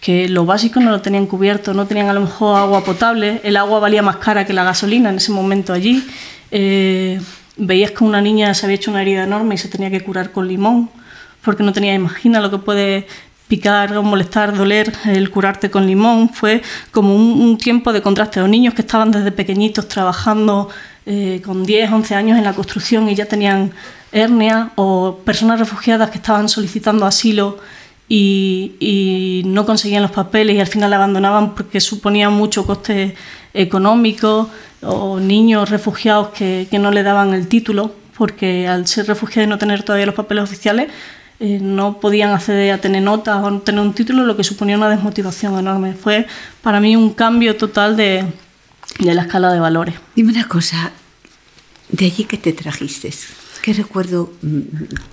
que 0.06 0.30
lo 0.30 0.46
básico 0.46 0.80
no 0.80 0.92
lo 0.92 1.02
tenían 1.02 1.26
cubierto, 1.26 1.74
no 1.74 1.88
tenían 1.88 2.10
a 2.10 2.14
lo 2.14 2.22
mejor 2.22 2.60
agua 2.60 2.84
potable, 2.84 3.42
el 3.44 3.58
agua 3.58 3.80
valía 3.80 4.04
más 4.04 4.18
cara 4.18 4.46
que 4.46 4.54
la 4.54 4.64
gasolina 4.64 5.10
en 5.10 5.16
ese 5.16 5.32
momento 5.32 5.74
allí. 5.74 6.06
Eh, 6.52 7.20
veías 7.58 7.90
que 7.90 8.04
una 8.04 8.22
niña 8.22 8.54
se 8.54 8.68
había 8.68 8.76
hecho 8.76 8.92
una 8.92 9.02
herida 9.02 9.24
enorme 9.24 9.56
y 9.56 9.58
se 9.58 9.68
tenía 9.68 9.90
que 9.90 10.02
curar 10.02 10.32
con 10.32 10.48
limón, 10.48 10.92
porque 11.42 11.64
no 11.64 11.74
tenía, 11.74 11.96
imagina 11.96 12.40
lo 12.40 12.52
que 12.52 12.60
puede 12.60 13.08
picar 13.48 13.98
o 13.98 14.04
molestar, 14.04 14.56
doler, 14.56 14.94
el 15.06 15.32
curarte 15.32 15.72
con 15.72 15.88
limón. 15.88 16.30
Fue 16.30 16.62
como 16.92 17.16
un, 17.16 17.58
tiempo 17.58 17.92
de 17.92 18.04
contraste. 18.04 18.42
Los 18.42 18.50
niños 18.50 18.76
que 18.76 18.84
estaban 18.84 19.10
desde 19.10 19.32
pequeñitos 19.32 19.88
trabajando 19.88 20.70
eh, 21.08 21.42
con 21.44 21.66
10, 21.66 21.92
11 21.92 22.14
años 22.14 22.38
en 22.38 22.44
la 22.44 22.54
construcción 22.54 23.10
y 23.10 23.16
ya 23.16 23.26
tenían 23.26 23.72
hernia, 24.12 24.70
o 24.76 25.18
personas 25.26 25.60
refugiadas 25.60 26.12
que 26.12 26.20
estaban 26.20 26.48
solicitando 26.48 27.08
asilo 27.08 27.58
y, 28.08 29.42
no 29.46 29.66
conseguían 29.66 30.04
los 30.04 30.12
papeles 30.12 30.56
y 30.56 30.60
al 30.60 30.68
final 30.68 30.94
abandonaban 30.94 31.56
porque 31.56 31.80
suponía 31.80 32.30
mucho 32.30 32.66
coste 32.66 33.16
económico 33.54 34.50
o 34.82 35.20
niños 35.20 35.70
refugiados 35.70 36.30
que, 36.30 36.68
que, 36.70 36.78
no 36.78 36.92
le 36.92 37.04
daban 37.04 37.34
el 37.34 37.48
título 37.48 37.94
porque 38.18 38.68
al 38.68 38.88
ser 38.88 39.08
refugiados 39.08 39.48
y 39.48 39.50
no 39.50 39.58
tener 39.58 39.84
todavía 39.84 40.06
los 40.06 40.16
papeles 40.16 40.44
oficiales 40.44 40.90
eh, 41.40 41.60
no 41.62 42.00
podían 42.00 42.32
acceder 42.32 42.72
a 42.72 42.80
tener 42.80 43.04
notas 43.04 43.44
o 43.44 43.60
tener 43.60 43.82
un 43.82 43.94
título, 43.94 44.24
lo 44.24 44.38
que 44.38 44.44
suponía 44.44 44.78
una 44.78 44.90
desmotivación 44.90 45.60
enorme. 45.60 45.94
Fue 45.94 46.28
para 46.62 46.80
mí 46.80 46.96
un 46.96 47.14
cambio 47.14 47.58
total 47.58 47.98
de, 47.98 48.26
de 49.00 49.14
la 49.14 49.24
escala 49.24 49.52
de 49.52 49.60
valores. 49.60 49.96
Dime 50.16 50.32
una 50.32 50.48
cosa, 50.48 50.92
de 51.90 52.06
allí 52.06 52.24
que 52.24 52.38
te 52.38 52.54
trajiste, 52.54 53.12
¿Qué 53.66 53.74
recuerdo 53.74 54.32
mm, 54.44 54.60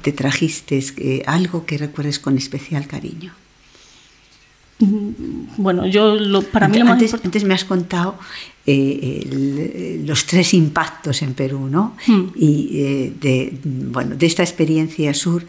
te 0.03 0.13
trajiste? 0.13 0.85
Eh, 0.99 1.23
¿Algo 1.25 1.65
que 1.65 1.79
recuerdes 1.79 2.19
con 2.19 2.37
especial 2.37 2.87
cariño? 2.87 3.33
Mm, 4.79 5.57
bueno, 5.57 5.87
yo 5.87 6.17
lo, 6.17 6.43
para 6.43 6.69
mí 6.69 6.77
lo 6.77 6.85
más 6.85 6.93
antes, 6.93 7.15
antes 7.15 7.45
me 7.45 7.55
has 7.55 7.65
contado 7.65 8.19
eh, 8.67 10.03
los 10.05 10.27
tres 10.27 10.53
impactos 10.53 11.23
en 11.23 11.33
Perú, 11.33 11.67
¿no? 11.71 11.97
Hmm. 12.07 12.25
Y 12.37 12.69
eh, 12.75 13.13
de, 13.19 13.59
bueno, 13.65 14.17
de 14.17 14.27
esta 14.27 14.43
experiencia 14.43 15.15
sur, 15.15 15.47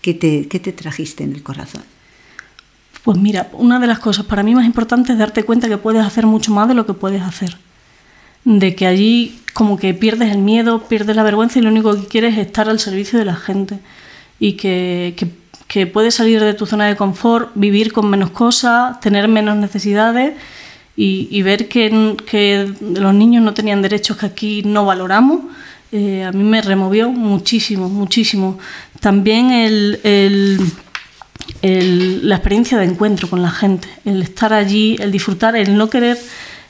¿qué 0.00 0.14
te, 0.14 0.46
¿qué 0.46 0.60
te 0.60 0.72
trajiste 0.72 1.24
en 1.24 1.34
el 1.34 1.42
corazón? 1.42 1.82
Pues 3.02 3.18
mira, 3.18 3.50
una 3.54 3.80
de 3.80 3.88
las 3.88 3.98
cosas 3.98 4.26
para 4.26 4.44
mí 4.44 4.54
más 4.54 4.64
importantes 4.64 5.14
es 5.14 5.18
darte 5.18 5.42
cuenta 5.42 5.68
que 5.68 5.78
puedes 5.78 6.06
hacer 6.06 6.24
mucho 6.24 6.52
más 6.52 6.68
de 6.68 6.74
lo 6.74 6.86
que 6.86 6.92
puedes 6.92 7.22
hacer. 7.22 7.56
De 8.44 8.74
que 8.74 8.86
allí 8.86 9.38
como 9.54 9.78
que 9.78 9.94
pierdes 9.94 10.32
el 10.32 10.38
miedo, 10.38 10.82
pierdes 10.86 11.16
la 11.16 11.22
vergüenza 11.22 11.58
y 11.58 11.62
lo 11.62 11.70
único 11.70 11.94
que 11.94 12.06
quieres 12.06 12.34
es 12.34 12.46
estar 12.46 12.68
al 12.68 12.80
servicio 12.80 13.18
de 13.18 13.24
la 13.24 13.36
gente 13.36 13.78
y 14.38 14.54
que, 14.54 15.14
que, 15.68 15.86
puedes 15.86 16.14
salir 16.14 16.42
de 16.42 16.54
tu 16.54 16.66
zona 16.66 16.86
de 16.86 16.96
confort, 16.96 17.50
vivir 17.54 17.92
con 17.92 18.10
menos 18.10 18.30
cosas, 18.30 19.00
tener 19.00 19.28
menos 19.28 19.56
necesidades 19.56 20.34
y, 20.96 21.42
ver 21.42 21.68
que, 21.68 22.16
que, 22.26 22.72
los 22.80 23.14
niños 23.14 23.42
no 23.42 23.54
tenían 23.54 23.82
derechos 23.82 24.16
que 24.16 24.26
aquí 24.26 24.62
no 24.64 24.84
valoramos. 24.84 25.40
Eh, 25.90 26.24
a 26.24 26.32
mí 26.32 26.42
me 26.42 26.60
removió 26.60 27.10
muchísimo, 27.10 27.88
muchísimo. 27.88 28.58
También 29.00 29.50
el, 29.50 30.00
el, 31.62 32.28
la 32.28 32.36
experiencia 32.36 32.78
de 32.78 32.84
encuentro 32.84 33.28
con 33.28 33.42
la 33.42 33.50
gente, 33.50 33.88
el 34.04 34.22
estar 34.22 34.52
allí, 34.52 34.96
el 35.00 35.10
disfrutar, 35.10 35.56
el 35.56 35.76
no 35.76 35.90
querer 35.90 36.18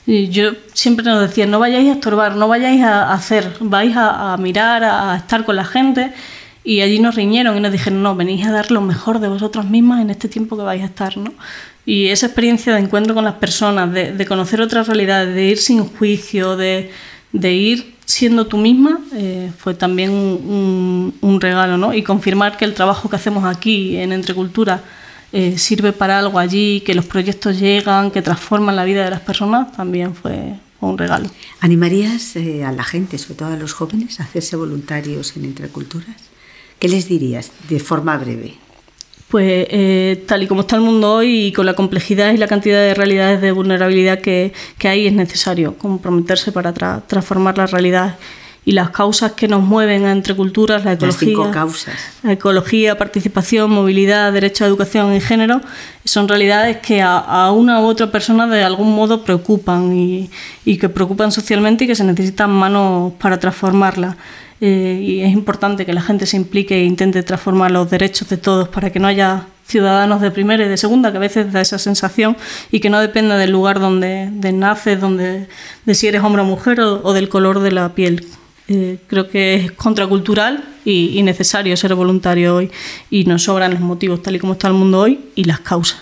y 0.07 0.29
yo 0.29 0.51
siempre 0.73 1.03
nos 1.05 1.21
decía, 1.21 1.47
no 1.47 1.59
vayáis 1.59 1.89
a 1.89 1.93
estorbar, 1.93 2.35
no 2.35 2.47
vayáis 2.47 2.81
a 2.83 3.11
hacer, 3.11 3.51
vais 3.59 3.93
a, 3.95 4.37
mirar, 4.37 4.83
a, 4.83 5.15
estar 5.15 5.45
con 5.45 5.55
la 5.55 5.65
gente. 5.65 6.11
Y 6.63 6.81
allí 6.81 6.99
nos 6.99 7.15
riñeron 7.15 7.57
y 7.57 7.59
nos 7.59 7.71
dijeron, 7.71 8.01
no, 8.03 8.15
venís 8.15 8.45
a 8.45 8.51
dar 8.51 8.71
lo 8.71 8.81
mejor 8.81 9.19
de 9.19 9.27
vosotras 9.27 9.65
mismas 9.65 10.01
en 10.01 10.09
este 10.09 10.27
tiempo 10.27 10.57
que 10.57 10.63
vais 10.63 10.81
a 10.81 10.85
estar, 10.85 11.17
¿no? 11.17 11.33
Y 11.85 12.07
esa 12.07 12.25
experiencia 12.25 12.73
de 12.73 12.81
encuentro 12.81 13.13
con 13.13 13.23
las 13.23 13.35
personas, 13.35 13.91
de, 13.93 14.25
conocer 14.25 14.61
otras 14.61 14.87
realidades, 14.87 15.35
de 15.35 15.45
ir 15.45 15.57
sin 15.57 15.85
juicio, 15.85 16.55
de, 16.57 16.91
ir 17.33 17.95
siendo 18.05 18.47
tú 18.47 18.57
misma, 18.57 18.99
eh, 19.13 19.51
fue 19.57 19.75
también 19.75 20.11
un, 20.11 21.39
regalo, 21.39 21.77
¿no? 21.77 21.93
Y 21.93 22.01
confirmar 22.01 22.57
que 22.57 22.65
el 22.65 22.73
trabajo 22.73 23.09
que 23.09 23.15
hacemos 23.15 23.45
aquí 23.45 23.97
en 23.97 24.11
Entre 24.11 24.33
Cultura 24.33 24.81
eh, 25.31 25.57
sirve 25.57 25.91
para 25.93 26.19
algo 26.19 26.39
allí, 26.39 26.81
que 26.81 26.95
los 26.95 27.05
proyectos 27.05 27.59
llegan, 27.59 28.11
que 28.11 28.21
transforman 28.21 28.75
la 28.75 28.85
vida 28.85 29.03
de 29.03 29.09
las 29.09 29.21
personas, 29.21 29.71
también 29.75 30.15
fue 30.15 30.53
un 30.81 30.97
regalo. 30.97 31.29
¿Animarías 31.59 32.35
eh, 32.35 32.63
a 32.63 32.71
la 32.71 32.83
gente, 32.83 33.17
sobre 33.17 33.35
todo 33.35 33.49
a 33.49 33.57
los 33.57 33.73
jóvenes, 33.73 34.19
a 34.19 34.23
hacerse 34.23 34.55
voluntarios 34.55 35.35
en 35.35 35.45
Entreculturas? 35.45 36.15
¿Qué 36.79 36.87
les 36.87 37.07
dirías 37.07 37.51
de 37.69 37.79
forma 37.79 38.17
breve? 38.17 38.55
Pues 39.29 39.67
eh, 39.71 40.23
tal 40.27 40.43
y 40.43 40.47
como 40.47 40.61
está 40.61 40.75
el 40.75 40.83
mundo 40.83 41.15
hoy 41.15 41.47
y 41.47 41.51
con 41.51 41.65
la 41.65 41.73
complejidad 41.73 42.31
y 42.31 42.37
la 42.37 42.47
cantidad 42.47 42.79
de 42.79 42.93
realidades 42.93 43.41
de 43.41 43.51
vulnerabilidad 43.51 44.21
que, 44.21 44.53
que 44.77 44.87
hay, 44.87 45.07
es 45.07 45.13
necesario 45.13 45.77
comprometerse 45.77 46.51
para 46.51 46.73
transformar 47.01 47.57
la 47.57 47.65
realidad 47.65 48.17
y 48.65 48.71
las 48.71 48.89
causas 48.89 49.33
que 49.33 49.47
nos 49.47 49.61
mueven 49.61 50.05
entre 50.07 50.35
culturas, 50.35 50.83
la 50.83 50.93
ecología, 50.93 51.51
causas. 51.51 51.93
la 52.23 52.33
ecología, 52.33 52.97
participación, 52.97 53.69
movilidad, 53.69 54.33
derecho 54.33 54.63
a 54.63 54.67
educación 54.67 55.13
y 55.15 55.21
género, 55.21 55.61
son 56.03 56.27
realidades 56.27 56.77
que 56.77 57.01
a, 57.03 57.51
una 57.51 57.79
u 57.81 57.85
otra 57.85 58.11
persona 58.11 58.47
de 58.47 58.63
algún 58.63 58.95
modo 58.95 59.23
preocupan 59.23 59.95
y, 59.95 60.31
y, 60.65 60.77
que 60.77 60.89
preocupan 60.89 61.31
socialmente 61.31 61.83
y 61.83 61.87
que 61.87 61.95
se 61.95 62.03
necesitan 62.03 62.49
manos 62.49 63.13
para 63.19 63.39
transformarlas. 63.39 64.15
Eh, 64.61 64.99
y 65.01 65.21
es 65.21 65.31
importante 65.31 65.85
que 65.85 65.93
la 65.93 66.01
gente 66.01 66.25
se 66.25 66.37
implique 66.37 66.75
e 66.75 66.85
intente 66.85 67.21
transformar 67.21 67.71
los 67.71 67.89
derechos 67.89 68.29
de 68.29 68.37
todos 68.37 68.69
para 68.69 68.89
que 68.89 68.99
no 68.99 69.07
haya 69.07 69.47
ciudadanos 69.67 70.21
de 70.21 70.31
primera 70.31 70.65
y 70.65 70.69
de 70.69 70.77
segunda, 70.77 71.11
que 71.11 71.17
a 71.17 71.19
veces 71.19 71.51
da 71.51 71.61
esa 71.61 71.77
sensación 71.77 72.37
y 72.71 72.79
que 72.79 72.89
no 72.89 72.99
dependa 72.99 73.37
del 73.37 73.51
lugar 73.51 73.79
donde, 73.79 74.29
naces, 74.53 74.99
donde, 74.99 75.47
de 75.85 75.95
si 75.95 76.07
eres 76.07 76.23
hombre 76.23 76.41
o 76.41 76.45
mujer 76.45 76.79
o 76.79 77.13
del 77.13 77.29
color 77.29 77.59
de 77.59 77.71
la 77.71 77.93
piel. 77.93 78.25
Eh, 78.67 78.97
creo 79.05 79.29
que 79.29 79.53
es 79.53 79.71
contracultural 79.73 80.63
y, 80.85 81.21
necesario 81.21 81.77
ser 81.77 81.93
voluntario 81.93 82.55
hoy. 82.55 82.71
Y 83.09 83.25
nos 83.25 83.43
sobran 83.43 83.71
los 83.71 83.81
motivos 83.81 84.23
tal 84.23 84.35
y 84.35 84.39
como 84.39 84.53
está 84.53 84.67
el 84.67 84.73
mundo 84.73 85.01
hoy 85.01 85.19
y 85.35 85.43
las 85.43 85.59
causas. 85.59 85.99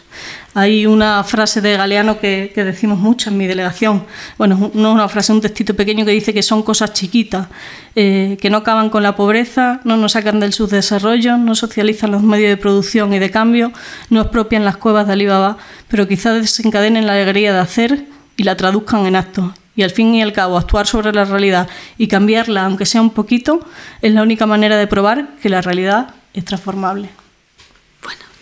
Hay 0.55 0.85
una 0.85 1.23
frase 1.23 1.61
de 1.61 1.75
Galeano 1.75 2.19
que, 2.19 2.51
decimos 2.55 2.99
mucho 2.99 3.31
en 3.31 3.37
mi 3.37 3.47
delegación, 3.47 4.05
bueno, 4.37 4.71
no 4.75 4.89
es 4.89 4.93
una 4.93 5.09
frase, 5.09 5.33
un 5.33 5.41
textito 5.41 5.75
pequeño 5.75 6.05
que 6.05 6.11
dice 6.11 6.31
que 6.31 6.43
son 6.43 6.61
cosas 6.61 6.93
chiquitas, 6.93 7.47
eh, 7.95 8.37
que 8.39 8.51
no 8.51 8.57
acaban 8.57 8.91
con 8.91 9.01
la 9.01 9.15
pobreza, 9.15 9.81
no 9.83 9.97
nos 9.97 10.11
sacan 10.11 10.39
del 10.39 10.53
subdesarrollo, 10.53 11.37
no 11.37 11.55
socializan 11.55 12.11
los 12.11 12.21
medios 12.21 12.49
de 12.49 12.57
producción 12.57 13.13
y 13.13 13.19
de 13.19 13.31
cambio, 13.31 13.73
no 14.11 14.21
expropian 14.21 14.63
las 14.63 14.77
cuevas 14.77 15.07
de 15.07 15.13
Alibaba, 15.13 15.57
pero 15.87 16.07
quizás 16.07 16.39
desencadenen 16.39 17.07
la 17.07 17.13
alegría 17.13 17.51
de 17.51 17.59
hacer 17.59 18.05
y 18.37 18.43
la 18.43 18.55
traduzcan 18.55 19.07
en 19.07 19.15
actos 19.15 19.53
y 19.75 19.83
al 19.83 19.91
fin 19.91 20.13
y 20.13 20.21
al 20.21 20.33
cabo 20.33 20.57
actuar 20.57 20.87
sobre 20.87 21.13
la 21.13 21.25
realidad 21.25 21.67
y 21.97 22.07
cambiarla, 22.07 22.65
aunque 22.65 22.85
sea 22.85 23.01
un 23.01 23.11
poquito, 23.11 23.59
es 24.01 24.13
la 24.13 24.21
única 24.21 24.45
manera 24.45 24.77
de 24.77 24.87
probar 24.87 25.35
que 25.41 25.49
la 25.49 25.61
realidad 25.61 26.15
es 26.33 26.45
transformable. 26.45 27.09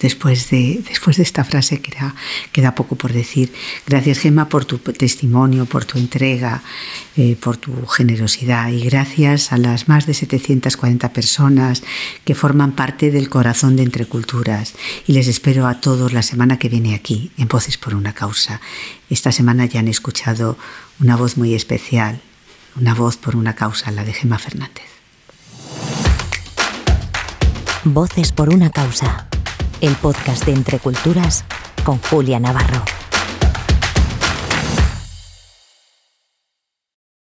Después 0.02 0.50
de, 0.50 0.82
después 0.88 1.18
de 1.18 1.24
esta 1.24 1.44
frase 1.44 1.80
queda, 1.80 2.16
queda 2.52 2.74
poco 2.74 2.96
por 2.96 3.14
decir. 3.14 3.54
Gracias 3.86 4.18
Gemma 4.18 4.50
por 4.50 4.66
tu 4.66 4.80
testimonio, 4.80 5.66
por 5.68 5.86
tu 5.86 6.00
entrega, 6.00 6.64
eh, 7.18 7.36
por 7.40 7.58
tu 7.58 7.86
generosidad 7.86 8.70
y 8.70 8.82
gracias 8.82 9.52
a 9.52 9.58
las 9.58 9.88
más 9.88 10.08
de 10.08 10.16
740 10.16 11.14
personas 11.14 11.84
que 12.26 12.34
forman 12.34 12.72
parte 12.72 13.12
del 13.12 13.30
corazón 13.30 13.76
de 13.76 13.84
Entre 13.84 14.08
Culturas 14.08 14.74
y 15.06 15.14
les 15.14 15.28
espero 15.28 15.68
a 15.68 15.80
todos 15.82 16.14
la 16.14 16.24
semana 16.24 16.58
que 16.58 16.70
viene 16.70 16.96
aquí 16.96 17.32
en 17.38 17.48
Voces 17.48 17.78
por 17.78 17.94
una 17.94 18.14
Causa. 18.14 18.60
Esta 19.12 19.32
semana 19.32 19.66
ya 19.66 19.82
han 19.82 19.88
escuchado 19.88 20.58
una 21.00 21.16
voz 21.16 21.38
muy 21.38 21.54
especial, 21.54 22.22
una 22.76 22.96
voz 22.96 23.18
por 23.18 23.36
una 23.36 23.54
causa, 23.54 23.92
la 23.92 24.04
de 24.04 24.14
Gemma 24.14 24.40
Fernández. 24.40 24.86
Voces 27.84 28.32
por 28.32 28.54
una 28.54 28.70
causa. 28.70 29.31
El 29.82 29.96
podcast 29.96 30.46
de 30.46 30.54
Entre 30.54 30.78
Culturas 30.78 31.44
con 31.84 31.98
Julia 31.98 32.40
Navarro. 32.40 33.01